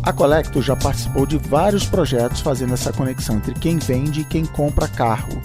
A 0.02 0.12
Colecto 0.12 0.60
já 0.60 0.76
participou 0.76 1.24
de 1.24 1.38
vários 1.38 1.86
projetos 1.86 2.40
fazendo 2.40 2.74
essa 2.74 2.92
conexão 2.92 3.36
entre 3.36 3.54
quem 3.54 3.78
vende 3.78 4.22
e 4.22 4.24
quem 4.24 4.44
compra 4.44 4.88
carro 4.88 5.40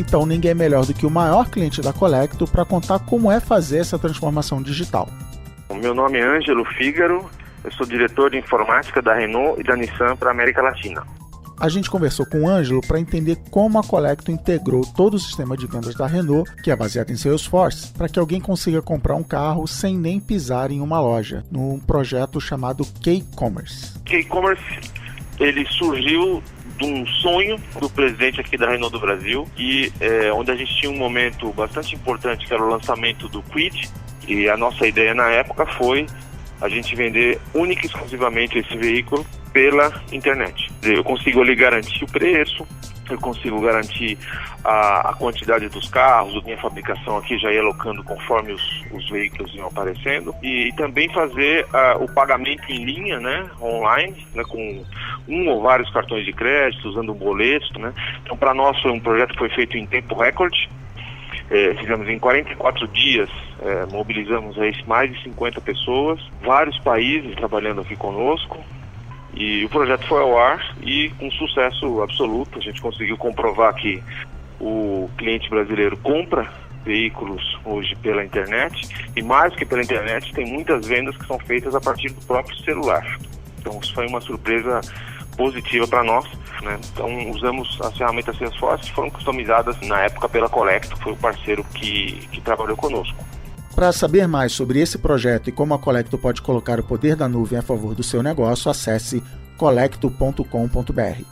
então 0.00 0.24
ninguém 0.24 0.52
é 0.52 0.54
melhor 0.54 0.86
do 0.86 0.94
que 0.94 1.04
o 1.04 1.10
maior 1.10 1.48
cliente 1.50 1.82
da 1.82 1.92
Colecto 1.92 2.46
para 2.46 2.64
contar 2.64 3.00
como 3.00 3.30
é 3.30 3.38
fazer 3.38 3.78
essa 3.78 3.98
transformação 3.98 4.62
digital. 4.62 5.08
Meu 5.70 5.94
nome 5.94 6.18
é 6.18 6.22
Ângelo 6.22 6.64
Fígaro, 6.64 7.30
eu 7.64 7.72
sou 7.72 7.86
diretor 7.86 8.30
de 8.30 8.38
informática 8.38 9.02
da 9.02 9.14
Renault 9.14 9.60
e 9.60 9.64
da 9.64 9.76
Nissan 9.76 10.16
para 10.16 10.28
a 10.28 10.32
América 10.32 10.62
Latina. 10.62 11.04
A 11.60 11.68
gente 11.68 11.90
conversou 11.90 12.24
com 12.24 12.44
o 12.44 12.48
Ângelo 12.48 12.80
para 12.80 12.98
entender 12.98 13.36
como 13.50 13.78
a 13.78 13.82
Colecto 13.82 14.30
integrou 14.30 14.80
todo 14.96 15.14
o 15.14 15.18
sistema 15.18 15.58
de 15.58 15.66
vendas 15.66 15.94
da 15.94 16.06
Renault, 16.06 16.50
que 16.62 16.70
é 16.70 16.76
baseado 16.76 17.10
em 17.10 17.16
Salesforce, 17.16 17.92
para 17.92 18.08
que 18.08 18.18
alguém 18.18 18.40
consiga 18.40 18.80
comprar 18.80 19.14
um 19.14 19.22
carro 19.22 19.66
sem 19.66 19.98
nem 19.98 20.18
pisar 20.18 20.70
em 20.70 20.80
uma 20.80 20.98
loja, 21.00 21.44
num 21.50 21.78
projeto 21.78 22.40
chamado 22.40 22.82
K-Commerce. 23.02 23.98
K-Commerce 24.06 24.62
ele 25.38 25.66
surgiu 25.66 26.42
de 26.78 26.86
um 26.86 27.06
sonho 27.06 27.58
do 27.78 27.90
presidente 27.90 28.40
aqui 28.40 28.56
da 28.56 28.70
Renault 28.70 28.92
do 28.92 29.00
Brasil 29.00 29.46
e 29.58 29.92
é, 30.00 30.32
onde 30.32 30.50
a 30.50 30.56
gente 30.56 30.74
tinha 30.76 30.90
um 30.90 30.96
momento 30.96 31.52
bastante 31.52 31.94
importante 31.94 32.46
que 32.46 32.54
era 32.54 32.62
o 32.62 32.68
lançamento 32.70 33.28
do 33.28 33.42
Quid 33.42 33.90
e 34.26 34.48
a 34.48 34.56
nossa 34.56 34.86
ideia 34.86 35.14
na 35.14 35.28
época 35.28 35.66
foi 35.66 36.06
a 36.60 36.68
gente 36.68 36.94
vender 36.94 37.40
única 37.54 37.82
e 37.82 37.86
exclusivamente 37.86 38.58
esse 38.58 38.76
veículo 38.76 39.24
pela 39.52 39.92
internet. 40.12 40.70
Eu 40.82 41.02
consigo 41.02 41.42
lhe 41.42 41.54
garantir 41.54 42.04
o 42.04 42.06
preço, 42.06 42.66
eu 43.10 43.18
consigo 43.18 43.60
garantir 43.60 44.16
a, 44.64 45.10
a, 45.10 45.14
quantidade 45.14 45.68
dos 45.68 45.88
carros, 45.88 46.36
a 46.36 46.44
minha 46.44 46.58
fabricação 46.58 47.16
aqui 47.16 47.36
já 47.38 47.52
ia 47.52 47.60
alocando 47.60 48.04
conforme 48.04 48.52
os, 48.52 48.84
os 48.92 49.08
veículos 49.10 49.52
iam 49.54 49.66
aparecendo 49.66 50.34
e, 50.42 50.68
e 50.68 50.72
também 50.74 51.08
fazer 51.12 51.64
uh, 51.66 52.04
o 52.04 52.12
pagamento 52.14 52.70
em 52.70 52.84
linha, 52.84 53.18
né, 53.18 53.50
online, 53.60 54.26
né, 54.34 54.44
com 54.44 54.84
um 55.28 55.48
ou 55.48 55.62
vários 55.62 55.90
cartões 55.92 56.24
de 56.24 56.32
crédito, 56.32 56.88
usando 56.88 57.12
um 57.12 57.16
boleto, 57.16 57.78
né. 57.78 57.92
Então 58.22 58.36
para 58.36 58.54
nós 58.54 58.80
foi 58.80 58.92
um 58.92 59.00
projeto 59.00 59.32
que 59.32 59.38
foi 59.38 59.50
feito 59.50 59.76
em 59.76 59.86
tempo 59.86 60.14
recorde, 60.14 60.68
é, 61.50 61.74
fizemos 61.74 62.08
em 62.08 62.18
44 62.18 62.86
dias, 62.88 63.28
é, 63.60 63.86
mobilizamos 63.86 64.58
aí 64.58 64.72
mais 64.86 65.12
de 65.12 65.22
50 65.24 65.60
pessoas, 65.60 66.20
vários 66.42 66.78
países 66.78 67.34
trabalhando 67.34 67.80
aqui 67.80 67.96
conosco, 67.96 68.58
e 69.34 69.64
o 69.64 69.68
projeto 69.68 70.06
foi 70.06 70.20
ao 70.20 70.38
ar 70.38 70.74
e 70.82 71.10
com 71.18 71.30
sucesso 71.30 72.02
absoluto. 72.02 72.58
A 72.58 72.62
gente 72.62 72.80
conseguiu 72.80 73.16
comprovar 73.16 73.74
que 73.74 74.02
o 74.60 75.08
cliente 75.16 75.48
brasileiro 75.48 75.96
compra 75.96 76.52
veículos 76.84 77.58
hoje 77.64 77.94
pela 77.96 78.24
internet 78.24 78.88
e 79.14 79.22
mais 79.22 79.54
que 79.54 79.64
pela 79.64 79.82
internet 79.82 80.32
tem 80.32 80.46
muitas 80.46 80.86
vendas 80.86 81.16
que 81.16 81.26
são 81.26 81.38
feitas 81.38 81.74
a 81.74 81.80
partir 81.80 82.10
do 82.10 82.20
próprio 82.26 82.56
celular. 82.58 83.18
Então 83.58 83.78
isso 83.80 83.94
foi 83.94 84.06
uma 84.06 84.20
surpresa 84.20 84.80
positiva 85.36 85.86
para 85.86 86.02
nós. 86.04 86.24
Né? 86.62 86.78
Então 86.92 87.30
usamos 87.30 87.78
as 87.82 87.96
ferramentas 87.96 88.36
Salesforce 88.36 88.84
que 88.84 88.92
foram 88.94 89.08
customizadas 89.10 89.76
na 89.82 90.02
época 90.02 90.28
pela 90.28 90.48
Colecto, 90.48 90.96
que 90.96 91.02
foi 91.02 91.12
o 91.12 91.16
parceiro 91.16 91.64
que, 91.64 92.26
que 92.28 92.40
trabalhou 92.40 92.76
conosco. 92.76 93.16
Para 93.74 93.92
saber 93.92 94.28
mais 94.28 94.52
sobre 94.52 94.80
esse 94.80 94.98
projeto 94.98 95.48
e 95.48 95.52
como 95.52 95.74
a 95.74 95.78
Colecto 95.78 96.18
pode 96.18 96.42
colocar 96.42 96.80
o 96.80 96.84
poder 96.84 97.16
da 97.16 97.28
nuvem 97.28 97.58
a 97.58 97.62
favor 97.62 97.94
do 97.94 98.02
seu 98.02 98.22
negócio, 98.22 98.70
acesse 98.70 99.22
colecto.com.br. 99.56 101.24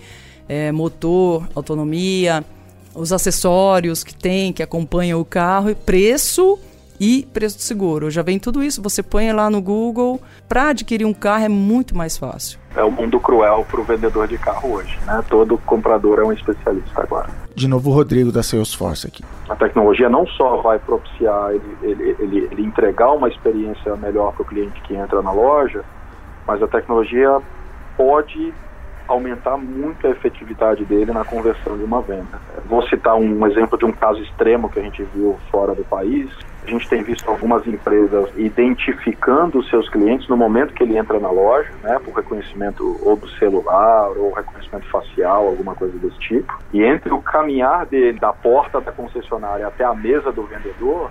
É, 0.49 0.71
motor, 0.71 1.45
autonomia, 1.53 2.41
os 2.97 3.13
acessórios 3.13 4.03
que 4.03 4.15
tem, 4.15 4.51
que 4.51 4.63
acompanham 4.63 5.21
o 5.21 5.25
carro, 5.25 5.73
preço 5.75 6.59
e 6.99 7.27
preço 7.31 7.57
do 7.57 7.61
seguro. 7.61 8.09
Já 8.09 8.23
vem 8.23 8.39
tudo 8.39 8.63
isso, 8.63 8.81
você 8.81 9.03
põe 9.03 9.31
lá 9.31 9.49
no 9.49 9.61
Google. 9.61 10.19
Para 10.49 10.69
adquirir 10.69 11.05
um 11.05 11.13
carro 11.13 11.45
é 11.45 11.49
muito 11.49 11.95
mais 11.95 12.17
fácil. 12.17 12.59
É 12.75 12.83
o 12.83 12.87
um 12.87 12.91
mundo 12.91 13.19
cruel 13.19 13.65
para 13.69 13.79
o 13.79 13.83
vendedor 13.83 14.27
de 14.27 14.37
carro 14.37 14.73
hoje, 14.73 14.97
né? 15.05 15.23
Todo 15.29 15.57
comprador 15.59 16.19
é 16.19 16.23
um 16.23 16.33
especialista 16.33 17.01
agora. 17.01 17.29
De 17.55 17.67
novo, 17.67 17.89
o 17.89 17.93
Rodrigo 17.93 18.31
da 18.31 18.43
Salesforce 18.43 19.07
aqui. 19.07 19.23
A 19.49 19.55
tecnologia 19.55 20.09
não 20.09 20.27
só 20.27 20.61
vai 20.61 20.77
propiciar 20.79 21.51
ele, 21.51 21.77
ele, 21.81 22.15
ele, 22.19 22.47
ele 22.51 22.61
entregar 22.63 23.11
uma 23.11 23.29
experiência 23.29 23.95
melhor 23.95 24.33
para 24.33 24.43
o 24.43 24.45
cliente 24.45 24.79
que 24.81 24.95
entra 24.95 25.21
na 25.21 25.31
loja, 25.31 25.83
mas 26.45 26.61
a 26.61 26.67
tecnologia 26.67 27.39
pode 27.95 28.53
aumentar 29.07 29.57
muito 29.57 30.05
a 30.05 30.09
efetividade 30.09 30.83
dele 30.85 31.11
na 31.11 31.23
conversão 31.23 31.77
de 31.77 31.83
uma 31.83 32.01
venda. 32.01 32.39
Vou 32.65 32.81
citar 32.87 33.15
um 33.15 33.47
exemplo 33.47 33.77
de 33.77 33.85
um 33.85 33.91
caso 33.91 34.21
extremo 34.21 34.69
que 34.69 34.79
a 34.79 34.81
gente 34.81 35.03
viu 35.15 35.37
fora 35.49 35.73
do 35.73 35.83
país. 35.83 36.29
A 36.65 36.69
gente 36.69 36.89
tem 36.89 37.01
visto 37.01 37.29
algumas 37.29 37.65
empresas 37.65 38.29
identificando 38.35 39.59
os 39.59 39.69
seus 39.69 39.87
clientes 39.87 40.27
no 40.27 40.35
momento 40.35 40.73
que 40.73 40.83
ele 40.83 40.97
entra 40.97 41.17
na 41.17 41.31
loja, 41.31 41.71
né, 41.81 41.97
por 42.03 42.13
reconhecimento 42.13 42.99
ou 43.01 43.15
do 43.15 43.29
celular 43.37 44.09
ou 44.17 44.33
reconhecimento 44.33 44.85
facial, 44.89 45.47
alguma 45.47 45.75
coisa 45.75 45.97
desse 45.97 46.19
tipo. 46.19 46.59
E 46.73 46.83
entre 46.83 47.13
o 47.13 47.21
caminhar 47.21 47.85
dele 47.85 48.19
da 48.19 48.33
porta 48.33 48.81
da 48.81 48.91
concessionária 48.91 49.65
até 49.65 49.85
a 49.85 49.93
mesa 49.93 50.29
do 50.29 50.43
vendedor, 50.43 51.09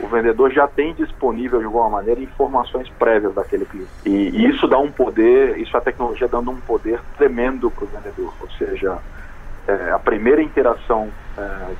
o 0.00 0.06
vendedor 0.08 0.52
já 0.52 0.66
tem 0.66 0.92
disponível 0.94 1.58
de 1.58 1.64
alguma 1.64 1.88
maneira 1.88 2.20
informações 2.20 2.88
prévias 2.98 3.34
daquele 3.34 3.64
cliente. 3.64 3.88
E, 4.04 4.46
isso 4.46 4.66
dá 4.68 4.78
um 4.78 4.90
poder, 4.90 5.58
isso 5.58 5.76
a 5.76 5.80
tecnologia 5.80 6.28
dando 6.28 6.50
um 6.50 6.60
poder 6.60 7.00
tremendo 7.16 7.70
para 7.70 7.84
o 7.84 7.88
vendedor. 7.88 8.34
Ou 8.40 8.50
seja, 8.52 8.98
é, 9.66 9.90
a 9.90 9.98
primeira 9.98 10.42
interação 10.42 11.08
é, 11.08 11.25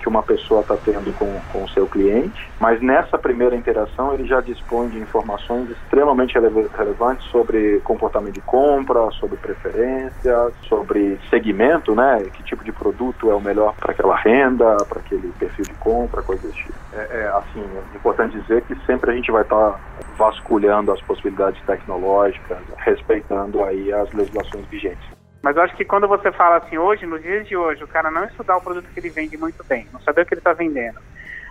que 0.00 0.08
uma 0.08 0.22
pessoa 0.22 0.60
está 0.60 0.76
tendo 0.76 1.12
com, 1.18 1.40
com 1.52 1.64
o 1.64 1.68
seu 1.70 1.86
cliente, 1.86 2.48
mas 2.60 2.80
nessa 2.82 3.18
primeira 3.18 3.56
interação 3.56 4.12
ele 4.12 4.26
já 4.26 4.40
dispõe 4.40 4.88
de 4.88 4.98
informações 4.98 5.70
extremamente 5.70 6.34
relevantes 6.76 7.26
sobre 7.30 7.80
comportamento 7.80 8.34
de 8.34 8.40
compra, 8.40 9.10
sobre 9.12 9.36
preferência, 9.36 10.50
sobre 10.68 11.18
segmento, 11.30 11.94
né? 11.94 12.24
Que 12.32 12.42
tipo 12.42 12.62
de 12.64 12.72
produto 12.72 13.30
é 13.30 13.34
o 13.34 13.40
melhor 13.40 13.74
para 13.74 13.92
aquela 13.92 14.16
renda, 14.16 14.76
para 14.88 15.00
aquele 15.00 15.28
perfil 15.38 15.64
de 15.64 15.74
compra, 15.74 16.22
coisas 16.22 16.44
desse 16.44 16.64
tipo. 16.64 16.74
É, 16.92 17.22
é, 17.22 17.28
assim, 17.28 17.64
é 17.92 17.96
importante 17.96 18.38
dizer 18.38 18.62
que 18.62 18.74
sempre 18.86 19.10
a 19.10 19.14
gente 19.14 19.30
vai 19.30 19.42
estar 19.42 19.72
tá 19.72 19.80
vasculhando 20.16 20.92
as 20.92 21.00
possibilidades 21.02 21.60
tecnológicas, 21.66 22.58
respeitando 22.78 23.62
aí 23.64 23.92
as 23.92 24.12
legislações 24.12 24.66
vigentes. 24.66 25.15
Mas 25.42 25.56
eu 25.56 25.62
acho 25.62 25.76
que 25.76 25.84
quando 25.84 26.08
você 26.08 26.32
fala 26.32 26.56
assim, 26.56 26.76
hoje, 26.78 27.06
nos 27.06 27.22
dias 27.22 27.46
de 27.46 27.56
hoje, 27.56 27.84
o 27.84 27.88
cara 27.88 28.10
não 28.10 28.24
estudar 28.24 28.56
o 28.56 28.60
produto 28.60 28.88
que 28.92 28.98
ele 28.98 29.10
vende 29.10 29.36
muito 29.36 29.64
bem, 29.64 29.86
não 29.92 30.00
saber 30.00 30.22
o 30.22 30.26
que 30.26 30.34
ele 30.34 30.40
está 30.40 30.52
vendendo. 30.52 30.98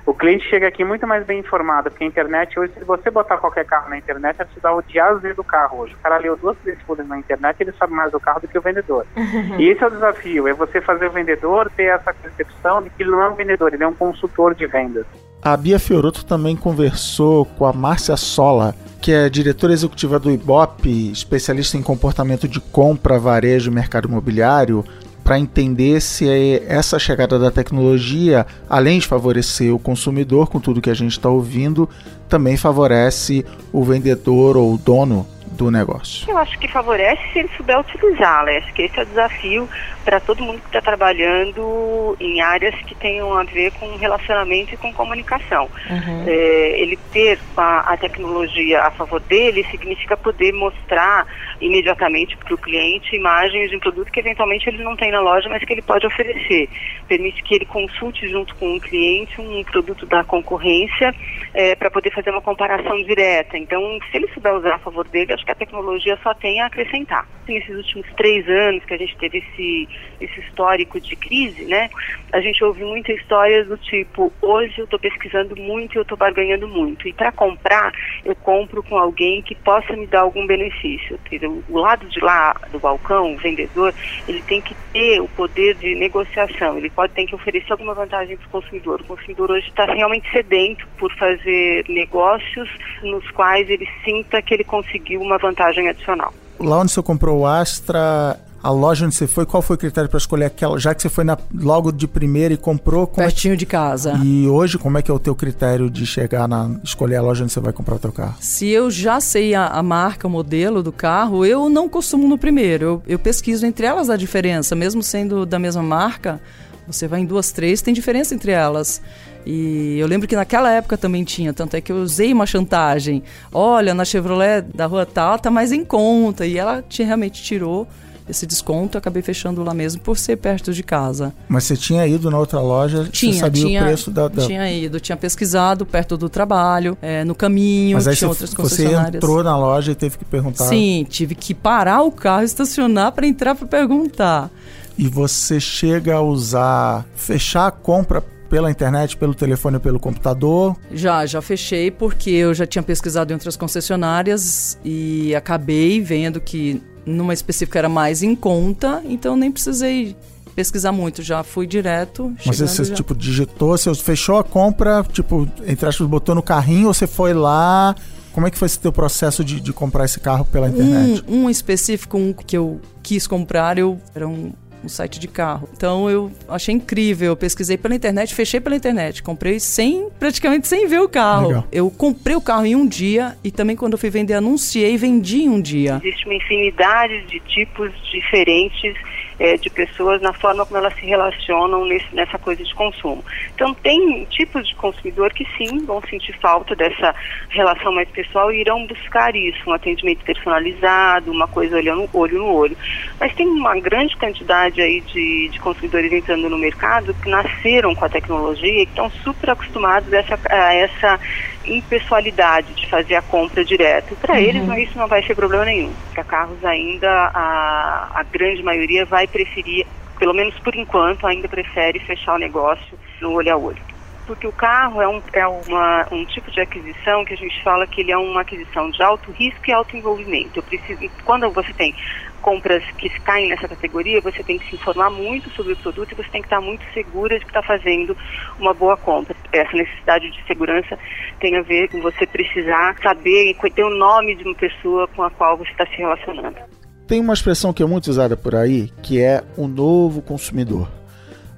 O 0.05 0.13
cliente 0.13 0.47
chega 0.47 0.67
aqui 0.67 0.83
muito 0.83 1.07
mais 1.07 1.25
bem 1.25 1.39
informado, 1.39 1.89
porque 1.89 2.03
a 2.03 2.07
internet 2.07 2.59
hoje, 2.59 2.73
se 2.77 2.83
você 2.83 3.09
botar 3.09 3.37
qualquer 3.37 3.65
carro 3.65 3.89
na 3.89 3.97
internet, 3.97 4.39
é 4.39 4.43
estudar 4.43 4.75
o 4.75 4.81
diário 4.83 5.19
do 5.33 5.43
carro 5.43 5.79
hoje. 5.79 5.95
O 5.95 5.97
cara 5.97 6.17
leu 6.17 6.37
duas, 6.37 6.55
três 6.59 6.79
folhas 6.83 7.07
na 7.07 7.17
internet, 7.17 7.59
ele 7.59 7.71
sabe 7.71 7.91
mais 7.93 8.11
do 8.11 8.19
carro 8.19 8.39
do 8.39 8.47
que 8.47 8.57
o 8.57 8.61
vendedor. 8.61 9.07
e 9.57 9.67
esse 9.67 9.83
é 9.83 9.87
o 9.87 9.89
desafio, 9.89 10.47
é 10.47 10.53
você 10.53 10.79
fazer 10.79 11.07
o 11.07 11.11
vendedor 11.11 11.71
ter 11.75 11.85
essa 11.85 12.13
percepção 12.13 12.83
de 12.83 12.91
que 12.91 13.01
ele 13.01 13.09
não 13.09 13.21
é 13.23 13.29
um 13.29 13.33
vendedor, 13.33 13.73
ele 13.73 13.83
é 13.83 13.87
um 13.87 13.95
consultor 13.95 14.53
de 14.53 14.67
vendas. 14.67 15.07
A 15.41 15.57
Bia 15.57 15.79
Fioroto 15.79 16.23
também 16.23 16.55
conversou 16.55 17.45
com 17.45 17.65
a 17.65 17.73
Márcia 17.73 18.15
Sola, 18.15 18.75
que 19.05 19.11
é 19.11 19.29
diretora 19.29 19.71
executiva 19.71 20.17
do 20.17 20.31
IBOP, 20.31 21.11
especialista 21.11 21.77
em 21.77 21.83
comportamento 21.83 22.47
de 22.47 22.59
compra, 22.59 23.19
varejo 23.19 23.69
e 23.69 23.73
mercado 23.73 24.07
imobiliário, 24.07 24.83
para 25.23 25.37
entender 25.37 26.01
se 26.01 26.27
essa 26.67 26.97
chegada 26.97 27.37
da 27.37 27.51
tecnologia, 27.51 28.47
além 28.67 28.97
de 28.97 29.05
favorecer 29.05 29.71
o 29.71 29.77
consumidor 29.77 30.49
com 30.49 30.59
tudo 30.59 30.81
que 30.81 30.89
a 30.89 30.95
gente 30.95 31.11
está 31.11 31.29
ouvindo, 31.29 31.87
também 32.27 32.57
favorece 32.57 33.45
o 33.71 33.83
vendedor 33.83 34.57
ou 34.57 34.73
o 34.73 34.77
dono 34.79 35.27
do 35.55 35.71
negócio? 35.71 36.29
Eu 36.29 36.37
acho 36.37 36.57
que 36.59 36.67
favorece 36.67 37.21
se 37.33 37.39
ele 37.39 37.49
souber 37.55 37.79
utilizá-la. 37.79 38.51
Acho 38.51 38.73
que 38.73 38.83
esse 38.83 38.99
é 38.99 39.03
o 39.03 39.05
desafio 39.05 39.69
para 40.03 40.19
todo 40.19 40.43
mundo 40.43 40.59
que 40.59 40.67
está 40.67 40.81
trabalhando 40.81 42.15
em 42.19 42.41
áreas 42.41 42.75
que 42.81 42.93
tenham 42.93 43.33
a 43.33 43.43
ver 43.43 43.71
com 43.71 43.95
relacionamento 43.97 44.73
e 44.73 44.77
com 44.77 44.93
comunicação. 44.93 45.69
Uhum. 45.89 46.23
É, 46.27 46.79
ele 46.79 46.97
ter 47.11 47.39
a, 47.57 47.93
a, 47.93 47.97
tecnologia 47.97 48.83
a 48.83 48.91
favor 48.91 49.19
dele 49.21 49.65
significa 49.71 50.15
poder 50.15 50.53
mostrar 50.53 51.25
imediatamente 51.61 52.35
para 52.37 52.53
o 52.53 52.57
cliente 52.57 53.15
imagens 53.15 53.69
de 53.69 53.77
um 53.77 53.79
produto 53.79 54.11
que 54.11 54.19
eventualmente 54.19 54.67
ele 54.67 54.83
não 54.83 54.95
tem 54.95 55.11
na 55.11 55.21
loja, 55.21 55.49
mas 55.49 55.63
que 55.63 55.73
ele 55.73 55.81
pode 55.81 56.05
oferecer. 56.05 56.69
Permite 57.07 57.41
que 57.43 57.55
ele 57.55 57.65
consulte 57.65 58.27
junto 58.27 58.55
com 58.55 58.75
o 58.75 58.81
cliente 58.81 59.39
um 59.39 59.63
produto 59.63 60.05
da 60.05 60.23
concorrência 60.23 61.13
é, 61.53 61.75
para 61.75 61.89
poder 61.89 62.11
fazer 62.11 62.29
uma 62.31 62.41
comparação 62.41 63.01
direta. 63.03 63.57
Então, 63.57 63.81
se 64.11 64.17
ele 64.17 64.27
souber 64.33 64.53
usar 64.53 64.75
a 64.75 64.79
favor 64.79 65.07
dele, 65.07 65.33
acho 65.33 65.45
que 65.45 65.51
a 65.51 65.55
tecnologia 65.55 66.17
só 66.21 66.33
tem 66.33 66.59
a 66.61 66.65
acrescentar. 66.65 67.27
Nesses 67.47 67.75
últimos 67.75 68.07
três 68.17 68.47
anos 68.49 68.83
que 68.85 68.93
a 68.93 68.97
gente 68.97 69.15
teve 69.17 69.37
esse, 69.37 69.87
esse 70.19 70.39
histórico 70.41 70.99
de 70.99 71.15
crise, 71.15 71.65
né, 71.65 71.89
a 72.33 72.41
gente 72.41 72.63
ouve 72.63 72.83
muitas 72.83 73.17
histórias 73.17 73.67
do 73.67 73.77
tipo, 73.77 74.33
hoje 74.41 74.79
eu 74.79 74.85
estou 74.85 74.99
pesquisando 74.99 75.55
muito 75.55 75.95
e 75.95 75.97
eu 75.97 76.01
estou 76.01 76.17
barganhando 76.17 76.67
muito. 76.67 77.07
E 77.07 77.13
para 77.13 77.31
comprar, 77.31 77.93
eu 78.23 78.35
compro 78.35 78.83
com 78.83 78.97
alguém 78.97 79.41
que 79.41 79.55
possa 79.55 79.95
me 79.95 80.07
dar 80.07 80.21
algum 80.21 80.45
benefício. 80.45 81.19
O 81.47 81.79
lado 81.79 82.07
de 82.07 82.19
lá 82.19 82.55
do 82.71 82.79
balcão, 82.79 83.33
o 83.33 83.37
vendedor, 83.37 83.93
ele 84.27 84.41
tem 84.43 84.61
que 84.61 84.75
ter 84.93 85.21
o 85.21 85.27
poder 85.29 85.75
de 85.75 85.95
negociação, 85.95 86.77
ele 86.77 86.89
pode 86.89 87.13
ter 87.13 87.25
que 87.25 87.35
oferecer 87.35 87.71
alguma 87.71 87.93
vantagem 87.93 88.37
para 88.37 88.47
o 88.47 88.49
consumidor. 88.49 89.01
O 89.01 89.05
consumidor 89.05 89.51
hoje 89.51 89.67
está 89.67 89.85
realmente 89.85 90.29
sedento 90.31 90.87
por 90.97 91.11
fazer 91.15 91.85
negócios 91.89 92.69
nos 93.03 93.29
quais 93.31 93.69
ele 93.69 93.87
sinta 94.03 94.41
que 94.41 94.53
ele 94.53 94.63
conseguiu 94.63 95.21
uma 95.21 95.37
vantagem 95.37 95.89
adicional. 95.89 96.33
Lá 96.59 96.79
onde 96.79 96.91
você 96.91 97.03
comprou 97.03 97.41
o 97.41 97.45
Astra, 97.45 98.39
a 98.65 98.71
loja 98.71 99.05
onde 99.05 99.13
você 99.13 99.27
foi, 99.27 99.45
qual 99.45 99.61
foi 99.61 99.75
o 99.75 99.79
critério 99.79 100.09
para 100.09 100.17
escolher 100.17 100.45
aquela? 100.45 100.79
Já 100.79 100.95
que 100.95 100.99
você 100.99 101.07
foi 101.07 101.23
na, 101.23 101.37
logo 101.53 101.91
de 101.91 102.07
primeira 102.07 102.51
e 102.51 102.57
comprou. 102.57 103.05
Pertinho 103.05 103.53
é, 103.53 103.57
de 103.57 103.65
casa. 103.65 104.19
E 104.23 104.47
hoje, 104.47 104.79
como 104.79 104.97
é 104.97 105.03
que 105.03 105.11
é 105.11 105.13
o 105.13 105.19
teu 105.19 105.35
critério 105.35 105.87
de 105.87 106.03
chegar 106.03 106.47
na. 106.47 106.71
escolher 106.83 107.17
a 107.17 107.21
loja 107.21 107.43
onde 107.43 107.53
você 107.53 107.59
vai 107.59 107.71
comprar 107.71 107.97
o 107.97 107.99
teu 107.99 108.11
carro? 108.11 108.37
Se 108.39 108.67
eu 108.67 108.89
já 108.89 109.19
sei 109.21 109.53
a, 109.53 109.67
a 109.67 109.83
marca, 109.83 110.25
o 110.25 110.31
modelo 110.31 110.81
do 110.81 110.91
carro, 110.91 111.45
eu 111.45 111.69
não 111.69 111.87
costumo 111.87 112.27
no 112.27 112.39
primeiro. 112.39 112.85
Eu, 112.85 113.03
eu 113.05 113.19
pesquiso 113.19 113.67
entre 113.67 113.85
elas 113.85 114.09
a 114.09 114.17
diferença, 114.17 114.75
mesmo 114.75 115.03
sendo 115.03 115.45
da 115.45 115.59
mesma 115.59 115.83
marca. 115.83 116.41
Você 116.87 117.07
vai 117.07 117.19
em 117.19 117.25
duas, 117.25 117.51
três, 117.51 117.83
tem 117.83 117.93
diferença 117.93 118.33
entre 118.33 118.51
elas. 118.51 118.99
E 119.45 119.99
eu 119.99 120.07
lembro 120.07 120.27
que 120.27 120.35
naquela 120.35 120.71
época 120.71 120.97
também 120.97 121.23
tinha, 121.23 121.53
tanto 121.53 121.75
é 121.75 121.81
que 121.81 121.91
eu 121.91 121.97
usei 121.97 122.33
uma 122.33 122.47
chantagem. 122.47 123.21
Olha, 123.53 123.93
na 123.93 124.03
Chevrolet 124.03 124.63
da 124.73 124.87
rua 124.87 125.05
tal 125.05 125.37
tá 125.37 125.51
mais 125.51 125.71
em 125.71 125.85
conta. 125.85 126.47
E 126.47 126.57
ela 126.57 126.83
realmente 126.97 127.43
tirou 127.43 127.87
esse 128.27 128.45
desconto, 128.45 128.97
acabei 128.97 129.21
fechando 129.21 129.63
lá 129.63 129.73
mesmo 129.73 130.01
por 130.01 130.17
ser 130.17 130.37
perto 130.37 130.73
de 130.73 130.81
casa. 130.81 131.33
Mas 131.47 131.65
você 131.65 131.77
tinha 131.77 132.05
ido 132.07 132.31
na 132.31 132.39
outra 132.39 132.59
loja, 132.59 133.07
tinha, 133.11 133.33
você 133.33 133.39
sabia 133.39 133.65
tinha, 133.65 133.81
o 133.81 133.85
preço 133.85 134.11
da, 134.11 134.27
da, 134.27 134.45
Tinha 134.45 134.71
ido, 134.71 134.99
tinha 134.99 135.15
pesquisado 135.15 135.85
perto 135.85 136.17
do 136.17 136.27
trabalho, 136.27 136.97
é, 137.01 137.23
no 137.23 137.35
caminho, 137.35 137.97
Mas 137.97 138.07
aí 138.07 138.15
tinha 138.15 138.27
você, 138.27 138.33
outras 138.33 138.53
concessionárias. 138.53 139.11
Você 139.11 139.17
entrou 139.17 139.43
na 139.43 139.57
loja 139.57 139.91
e 139.91 139.95
teve 139.95 140.17
que 140.17 140.25
perguntar? 140.25 140.65
Sim, 140.65 141.05
tive 141.07 141.35
que 141.35 141.53
parar 141.53 142.01
o 142.01 142.11
carro, 142.11 142.43
estacionar 142.43 143.11
para 143.11 143.27
entrar 143.27 143.55
para 143.55 143.67
perguntar. 143.67 144.49
E 144.97 145.07
você 145.07 145.59
chega 145.59 146.15
a 146.15 146.21
usar, 146.21 147.05
fechar 147.15 147.67
a 147.67 147.71
compra 147.71 148.23
pela 148.49 148.71
internet, 148.71 149.17
pelo 149.17 149.33
telefone 149.33 149.75
ou 149.75 149.81
pelo 149.81 149.99
computador? 149.99 150.75
Já, 150.91 151.25
já 151.25 151.41
fechei 151.41 151.91
porque 151.91 152.29
eu 152.29 152.53
já 152.53 152.65
tinha 152.65 152.81
pesquisado 152.81 153.31
em 153.31 153.35
outras 153.35 153.57
concessionárias 153.57 154.77
e 154.83 155.35
acabei 155.35 155.99
vendo 155.99 156.39
que 156.39 156.81
numa 157.05 157.33
específica 157.33 157.79
era 157.79 157.89
mais 157.89 158.23
em 158.23 158.35
conta, 158.35 159.01
então 159.05 159.35
nem 159.35 159.51
precisei 159.51 160.15
pesquisar 160.55 160.91
muito, 160.91 161.21
já 161.21 161.43
fui 161.43 161.67
direto. 161.67 162.33
Mas 162.45 162.59
você, 162.59 162.85
já... 162.85 162.95
tipo, 162.95 163.13
digitou, 163.13 163.77
você 163.77 163.93
fechou 163.95 164.37
a 164.37 164.43
compra, 164.43 165.05
tipo, 165.11 165.47
entre 165.67 165.87
aspas, 165.87 166.07
botou 166.07 166.33
no 166.33 166.41
carrinho 166.43 166.87
ou 166.87 166.93
você 166.93 167.07
foi 167.07 167.33
lá... 167.33 167.95
Como 168.31 168.45
é 168.45 168.51
que 168.51 168.57
foi 168.57 168.65
esse 168.65 168.77
teu 168.77 168.91
processo 168.91 169.45
de, 169.45 169.61
de 169.61 169.71
comprar 169.71 170.03
esse 170.03 170.19
carro 170.19 170.43
pela 170.43 170.67
internet? 170.67 171.23
Um, 171.25 171.45
um 171.45 171.49
específico, 171.49 172.17
um 172.17 172.33
que 172.33 172.57
eu 172.57 172.81
quis 173.01 173.25
comprar, 173.27 173.77
eu 173.77 173.97
era 174.13 174.27
um 174.27 174.51
um 174.85 174.89
site 174.89 175.19
de 175.19 175.27
carro. 175.27 175.67
Então 175.75 176.09
eu 176.09 176.31
achei 176.47 176.73
incrível, 176.73 177.27
eu 177.27 177.35
pesquisei 177.35 177.77
pela 177.77 177.95
internet, 177.95 178.33
fechei 178.33 178.59
pela 178.59 178.75
internet, 178.75 179.23
comprei 179.23 179.59
sem 179.59 180.09
praticamente 180.19 180.67
sem 180.67 180.87
ver 180.87 181.01
o 181.01 181.09
carro. 181.09 181.47
Legal. 181.47 181.67
Eu 181.71 181.89
comprei 181.89 182.35
o 182.35 182.41
carro 182.41 182.65
em 182.65 182.75
um 182.75 182.87
dia 182.87 183.35
e 183.43 183.51
também 183.51 183.75
quando 183.75 183.93
eu 183.93 183.99
fui 183.99 184.09
vender 184.09 184.33
anunciei 184.33 184.93
e 184.93 184.97
vendi 184.97 185.41
em 185.43 185.49
um 185.49 185.61
dia. 185.61 186.01
Existe 186.03 186.25
uma 186.25 186.35
infinidade 186.35 187.25
de 187.25 187.39
tipos 187.41 187.91
diferentes 188.11 188.95
é, 189.39 189.57
de 189.57 189.69
pessoas 189.69 190.21
na 190.21 190.33
forma 190.33 190.65
como 190.65 190.77
elas 190.77 190.93
se 190.95 191.05
relacionam 191.05 191.85
nesse, 191.85 192.13
nessa 192.13 192.37
coisa 192.37 192.63
de 192.63 192.73
consumo. 192.73 193.23
Então, 193.53 193.73
tem 193.73 194.25
tipos 194.25 194.67
de 194.67 194.75
consumidor 194.75 195.33
que 195.33 195.45
sim 195.57 195.85
vão 195.85 196.01
sentir 196.09 196.37
falta 196.39 196.75
dessa 196.75 197.13
relação 197.49 197.93
mais 197.93 198.09
pessoal 198.09 198.51
e 198.51 198.61
irão 198.61 198.85
buscar 198.85 199.35
isso, 199.35 199.69
um 199.69 199.73
atendimento 199.73 200.23
personalizado, 200.23 201.31
uma 201.31 201.47
coisa 201.47 201.77
olhando 201.77 202.09
olho 202.13 202.39
no 202.39 202.53
olho. 202.53 202.77
Mas 203.19 203.33
tem 203.33 203.47
uma 203.47 203.79
grande 203.79 204.15
quantidade 204.17 204.81
aí 204.81 205.01
de, 205.01 205.49
de 205.49 205.59
consumidores 205.59 206.11
entrando 206.11 206.49
no 206.49 206.57
mercado 206.57 207.13
que 207.13 207.29
nasceram 207.29 207.93
com 207.95 208.05
a 208.05 208.09
tecnologia 208.09 208.81
e 208.81 208.85
que 208.85 208.91
estão 208.91 209.09
super 209.09 209.49
acostumados 209.49 210.11
a 210.13 210.17
essa, 210.17 210.39
a 210.49 210.73
essa 210.73 211.19
impessoalidade 211.67 212.73
de 212.73 212.87
fazer 212.87 213.15
a 213.15 213.21
compra 213.21 213.63
direto. 213.63 214.15
Para 214.15 214.35
uhum. 214.35 214.39
eles, 214.39 214.89
isso 214.89 214.97
não 214.97 215.07
vai 215.07 215.23
ser 215.23 215.35
problema 215.35 215.65
nenhum. 215.65 215.91
Para 216.13 216.23
carros 216.23 216.63
ainda, 216.63 217.09
a, 217.33 218.11
a 218.13 218.23
grande 218.23 218.63
maioria 218.63 219.05
vai 219.05 219.24
vai 219.25 219.27
preferir, 219.27 219.85
pelo 220.17 220.33
menos 220.33 220.57
por 220.59 220.75
enquanto, 220.75 221.25
ainda 221.25 221.47
prefere 221.47 221.99
fechar 221.99 222.35
o 222.35 222.39
negócio 222.39 222.97
no 223.21 223.33
olho 223.33 223.53
a 223.53 223.57
olho. 223.57 223.95
Porque 224.25 224.47
o 224.47 224.51
carro 224.51 225.01
é, 225.01 225.07
um, 225.07 225.21
é 225.33 225.45
uma, 225.45 226.07
um 226.11 226.25
tipo 226.25 226.49
de 226.49 226.59
aquisição 226.59 227.23
que 227.23 227.33
a 227.33 227.37
gente 227.37 227.63
fala 227.63 227.85
que 227.85 228.01
ele 228.01 228.11
é 228.11 228.17
uma 228.17 228.41
aquisição 228.41 228.89
de 228.89 229.03
alto 229.03 229.31
risco 229.31 229.61
e 229.67 229.71
alto 229.71 229.95
envolvimento. 229.95 230.57
Eu 230.57 230.63
preciso, 230.63 230.99
quando 231.23 231.47
você 231.51 231.71
tem 231.73 231.93
compras 232.41 232.83
que 232.97 233.07
caem 233.21 233.49
nessa 233.49 233.67
categoria, 233.67 234.21
você 234.21 234.43
tem 234.43 234.57
que 234.57 234.67
se 234.67 234.75
informar 234.75 235.11
muito 235.11 235.49
sobre 235.51 235.73
o 235.73 235.77
produto 235.77 236.11
e 236.11 236.15
você 236.15 236.29
tem 236.29 236.41
que 236.41 236.47
estar 236.47 236.59
muito 236.59 236.83
segura 236.91 237.37
de 237.37 237.45
que 237.45 237.51
está 237.51 237.61
fazendo 237.61 238.17
uma 238.59 238.73
boa 238.73 238.97
compra. 238.97 239.35
Essa 239.51 239.77
necessidade 239.77 240.31
de 240.31 240.43
segurança 240.47 240.97
tem 241.39 241.55
a 241.57 241.61
ver 241.61 241.89
com 241.89 242.01
você 242.01 242.25
precisar 242.25 242.95
saber 243.03 243.51
e 243.51 243.71
ter 243.71 243.83
o 243.83 243.95
nome 243.95 244.35
de 244.35 244.43
uma 244.43 244.55
pessoa 244.55 245.07
com 245.09 245.21
a 245.21 245.29
qual 245.29 245.55
você 245.55 245.69
está 245.69 245.85
se 245.85 245.97
relacionando. 245.97 246.74
Tem 247.07 247.19
uma 247.19 247.33
expressão 247.33 247.71
que 247.71 247.83
é 247.83 247.85
muito 247.85 248.09
usada 248.09 248.35
por 248.35 248.55
aí, 248.55 248.91
que 249.03 249.21
é 249.21 249.43
o 249.55 249.67
novo 249.67 250.21
consumidor. 250.21 250.89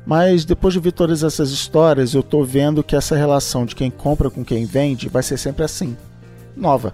Mas 0.06 0.44
depois 0.44 0.74
de 0.74 0.80
ver 0.80 0.92
todas 0.92 1.24
essas 1.24 1.52
histórias, 1.52 2.14
eu 2.14 2.22
tô 2.22 2.44
vendo 2.44 2.84
que 2.84 2.96
essa 2.96 3.16
relação 3.16 3.66
de 3.66 3.76
quem 3.76 3.90
compra 3.90 4.30
com 4.30 4.44
quem 4.44 4.66
vende 4.66 5.08
vai 5.08 5.24
ser 5.24 5.38
sempre 5.38 5.64
assim, 5.64 5.96
nova. 6.56 6.94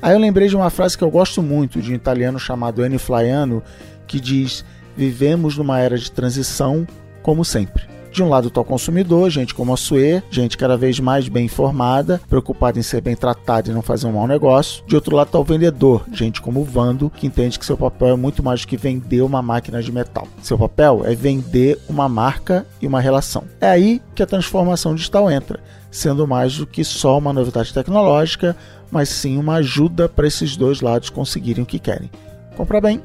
Aí 0.00 0.14
eu 0.14 0.18
lembrei 0.18 0.48
de 0.48 0.56
uma 0.56 0.70
frase 0.70 0.96
que 0.96 1.04
eu 1.04 1.10
gosto 1.10 1.42
muito 1.42 1.82
de 1.82 1.92
um 1.92 1.94
italiano 1.94 2.38
chamado 2.38 2.84
Enio 2.84 2.98
Flaiano, 2.98 3.62
que 4.06 4.20
diz: 4.20 4.64
"Vivemos 4.96 5.56
numa 5.56 5.78
era 5.80 5.98
de 5.98 6.10
transição, 6.10 6.86
como 7.22 7.44
sempre". 7.44 7.84
De 8.12 8.22
um 8.22 8.28
lado 8.28 8.48
está 8.48 8.60
o 8.60 8.64
consumidor, 8.64 9.30
gente 9.30 9.54
como 9.54 9.72
a 9.72 9.76
Sue, 9.76 10.22
gente 10.30 10.58
cada 10.58 10.76
vez 10.76 10.98
mais 10.98 11.28
bem 11.28 11.44
informada, 11.44 12.20
preocupada 12.28 12.78
em 12.78 12.82
ser 12.82 13.00
bem 13.00 13.14
tratada 13.14 13.70
e 13.70 13.74
não 13.74 13.82
fazer 13.82 14.08
um 14.08 14.12
mau 14.12 14.26
negócio. 14.26 14.84
De 14.86 14.96
outro 14.96 15.14
lado 15.14 15.28
está 15.28 15.38
o 15.38 15.44
vendedor, 15.44 16.04
gente 16.12 16.40
como 16.40 16.60
o 16.60 16.64
Vando, 16.64 17.08
que 17.08 17.26
entende 17.26 17.58
que 17.58 17.64
seu 17.64 17.76
papel 17.76 18.08
é 18.08 18.16
muito 18.16 18.42
mais 18.42 18.62
do 18.62 18.66
que 18.66 18.76
vender 18.76 19.22
uma 19.22 19.40
máquina 19.40 19.80
de 19.80 19.92
metal. 19.92 20.26
Seu 20.42 20.58
papel 20.58 21.02
é 21.04 21.14
vender 21.14 21.78
uma 21.88 22.08
marca 22.08 22.66
e 22.82 22.86
uma 22.86 23.00
relação. 23.00 23.44
É 23.60 23.68
aí 23.68 24.02
que 24.14 24.22
a 24.22 24.26
transformação 24.26 24.94
digital 24.94 25.30
entra, 25.30 25.60
sendo 25.90 26.26
mais 26.26 26.56
do 26.56 26.66
que 26.66 26.82
só 26.82 27.16
uma 27.16 27.32
novidade 27.32 27.72
tecnológica, 27.72 28.56
mas 28.90 29.08
sim 29.08 29.38
uma 29.38 29.54
ajuda 29.54 30.08
para 30.08 30.26
esses 30.26 30.56
dois 30.56 30.80
lados 30.80 31.10
conseguirem 31.10 31.62
o 31.62 31.66
que 31.66 31.78
querem: 31.78 32.10
comprar 32.56 32.80
bem 32.80 33.00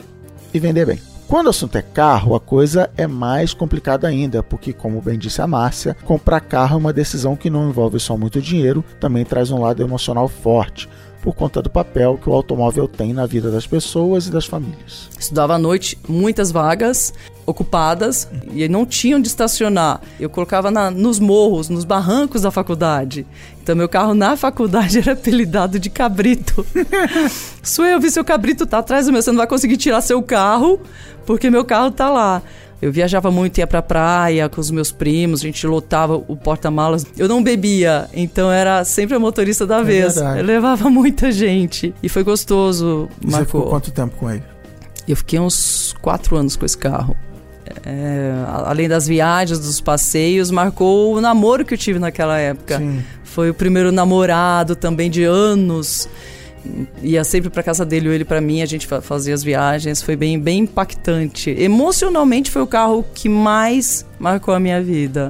e 0.51 0.59
vender 0.59 0.85
bem. 0.85 1.14
Quando 1.27 1.47
o 1.47 1.49
assunto 1.49 1.75
é 1.75 1.81
carro, 1.81 2.35
a 2.35 2.39
coisa 2.39 2.87
é 2.95 3.07
mais 3.07 3.51
complicada 3.51 4.07
ainda, 4.07 4.43
porque, 4.43 4.71
como 4.71 5.01
bem 5.01 5.17
disse 5.17 5.41
a 5.41 5.47
Márcia, 5.47 5.97
comprar 6.05 6.39
carro 6.39 6.75
é 6.75 6.77
uma 6.77 6.93
decisão 6.93 7.35
que 7.35 7.49
não 7.49 7.67
envolve 7.67 7.99
só 7.99 8.15
muito 8.15 8.39
dinheiro, 8.39 8.85
também 8.99 9.25
traz 9.25 9.49
um 9.49 9.59
lado 9.59 9.81
emocional 9.81 10.27
forte, 10.27 10.87
por 11.25 11.33
conta 11.33 11.59
do 11.59 11.71
papel 11.71 12.19
que 12.21 12.29
o 12.29 12.33
automóvel 12.33 12.87
tem 12.87 13.11
na 13.11 13.25
vida 13.25 13.49
das 13.49 13.65
pessoas 13.65 14.27
e 14.27 14.31
das 14.31 14.45
famílias. 14.45 15.09
Estudava 15.19 15.55
à 15.55 15.57
noite, 15.57 15.97
muitas 16.07 16.51
vagas 16.51 17.11
ocupadas 17.47 18.29
e 18.53 18.67
não 18.69 18.85
tinham 18.85 19.19
de 19.19 19.27
estacionar. 19.27 20.01
Eu 20.19 20.29
colocava 20.29 20.69
na, 20.69 20.91
nos 20.91 21.17
morros, 21.17 21.67
nos 21.67 21.83
barrancos 21.83 22.43
da 22.43 22.51
faculdade. 22.51 23.25
Então 23.61 23.75
meu 23.75 23.89
carro 23.89 24.13
na 24.13 24.37
faculdade 24.37 24.99
era 25.01 25.13
apelidado 25.13 25.79
de 25.79 25.89
cabrito. 25.89 26.63
Sou 27.63 27.85
eu 27.85 27.99
vi 27.99 28.11
seu 28.11 28.23
cabrito 28.23 28.67
tá 28.67 28.77
atrás 28.77 29.07
do 29.07 29.11
meu, 29.11 29.19
você 29.19 29.31
não 29.31 29.39
vai 29.39 29.47
conseguir 29.47 29.77
tirar 29.77 30.01
seu 30.01 30.21
carro 30.21 30.79
porque 31.25 31.49
meu 31.49 31.65
carro 31.65 31.89
tá 31.89 32.07
lá. 32.07 32.43
Eu 32.85 32.91
viajava 32.91 33.31
muito, 33.31 33.57
ia 33.57 33.65
pra 33.65 33.81
praia 33.81 34.47
com 34.47 34.61
os 34.61 34.69
meus 34.69 34.91
primos, 34.91 35.39
a 35.39 35.43
gente 35.45 35.65
lotava 35.65 36.17
o 36.27 36.35
porta-malas. 36.35 37.03
Eu 37.17 37.27
não 37.27 37.41
bebia, 37.41 38.07
então 38.13 38.51
era 38.51 38.85
sempre 38.85 39.15
a 39.15 39.19
motorista 39.19 39.65
da 39.65 39.79
é 39.79 39.83
vez. 39.83 40.13
Verdade. 40.13 40.39
Eu 40.41 40.45
levava 40.45 40.87
muita 40.87 41.31
gente. 41.31 41.95
E 42.03 42.07
foi 42.07 42.23
gostoso. 42.23 43.09
E 43.19 43.31
Você 43.31 43.43
ficou 43.43 43.63
quanto 43.63 43.89
tempo 43.89 44.15
com 44.17 44.29
ele? 44.29 44.43
Eu 45.07 45.17
fiquei 45.17 45.39
uns 45.39 45.95
quatro 45.99 46.35
anos 46.35 46.55
com 46.55 46.63
esse 46.63 46.77
carro. 46.77 47.17
É, 47.83 48.31
além 48.63 48.87
das 48.87 49.07
viagens, 49.07 49.57
dos 49.57 49.81
passeios, 49.81 50.51
marcou 50.51 51.15
o 51.15 51.19
namoro 51.19 51.65
que 51.65 51.73
eu 51.73 51.77
tive 51.79 51.97
naquela 51.97 52.37
época. 52.37 52.77
Sim. 52.77 53.03
Foi 53.23 53.49
o 53.49 53.53
primeiro 53.55 53.91
namorado 53.91 54.75
também 54.75 55.09
de 55.09 55.23
anos 55.23 56.07
ia 57.01 57.23
sempre 57.23 57.49
para 57.49 57.63
casa 57.63 57.85
dele 57.85 58.07
ou 58.07 58.13
ele 58.13 58.25
para 58.25 58.41
mim, 58.41 58.61
a 58.61 58.65
gente 58.65 58.87
fazia 59.01 59.33
as 59.33 59.43
viagens, 59.43 60.01
foi 60.01 60.15
bem, 60.15 60.39
bem 60.39 60.59
impactante. 60.59 61.49
Emocionalmente 61.51 62.51
foi 62.51 62.61
o 62.61 62.67
carro 62.67 63.05
que 63.13 63.29
mais 63.29 64.05
marcou 64.19 64.53
a 64.53 64.59
minha 64.59 64.81
vida. 64.81 65.29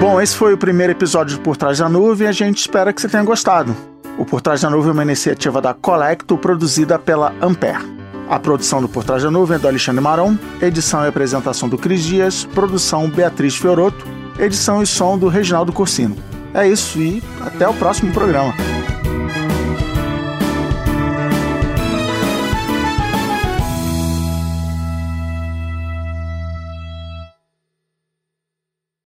Bom, 0.00 0.20
esse 0.20 0.36
foi 0.36 0.52
o 0.52 0.58
primeiro 0.58 0.92
episódio 0.92 1.36
de 1.36 1.42
Por 1.42 1.56
Trás 1.56 1.78
da 1.78 1.88
Nuvem 1.88 2.28
a 2.28 2.32
gente 2.32 2.58
espera 2.58 2.92
que 2.92 3.00
você 3.00 3.08
tenha 3.08 3.22
gostado. 3.22 3.74
O 4.18 4.24
Por 4.24 4.40
Trás 4.40 4.60
da 4.60 4.70
Nuvem 4.70 4.90
é 4.90 4.92
uma 4.92 5.02
iniciativa 5.02 5.60
da 5.60 5.74
Colecto, 5.74 6.36
produzida 6.36 6.98
pela 6.98 7.34
Ampere. 7.40 7.94
A 8.28 8.38
produção 8.38 8.80
do 8.80 8.88
Por 8.88 9.04
Trás 9.04 9.22
da 9.22 9.30
Nuvem 9.30 9.56
é 9.56 9.58
do 9.58 9.66
Alexandre 9.66 10.00
Maron, 10.02 10.36
edição 10.60 11.04
e 11.04 11.08
apresentação 11.08 11.68
do 11.68 11.76
Cris 11.76 12.02
Dias, 12.02 12.44
produção 12.54 13.08
Beatriz 13.10 13.56
Fioroto 13.56 14.23
edição 14.38 14.82
e 14.82 14.86
som 14.86 15.18
do 15.18 15.28
Reginaldo 15.28 15.72
Corsino. 15.72 16.16
É 16.52 16.68
isso 16.68 17.00
e 17.00 17.22
até 17.40 17.68
o 17.68 17.74
próximo 17.74 18.12
programa. 18.12 18.54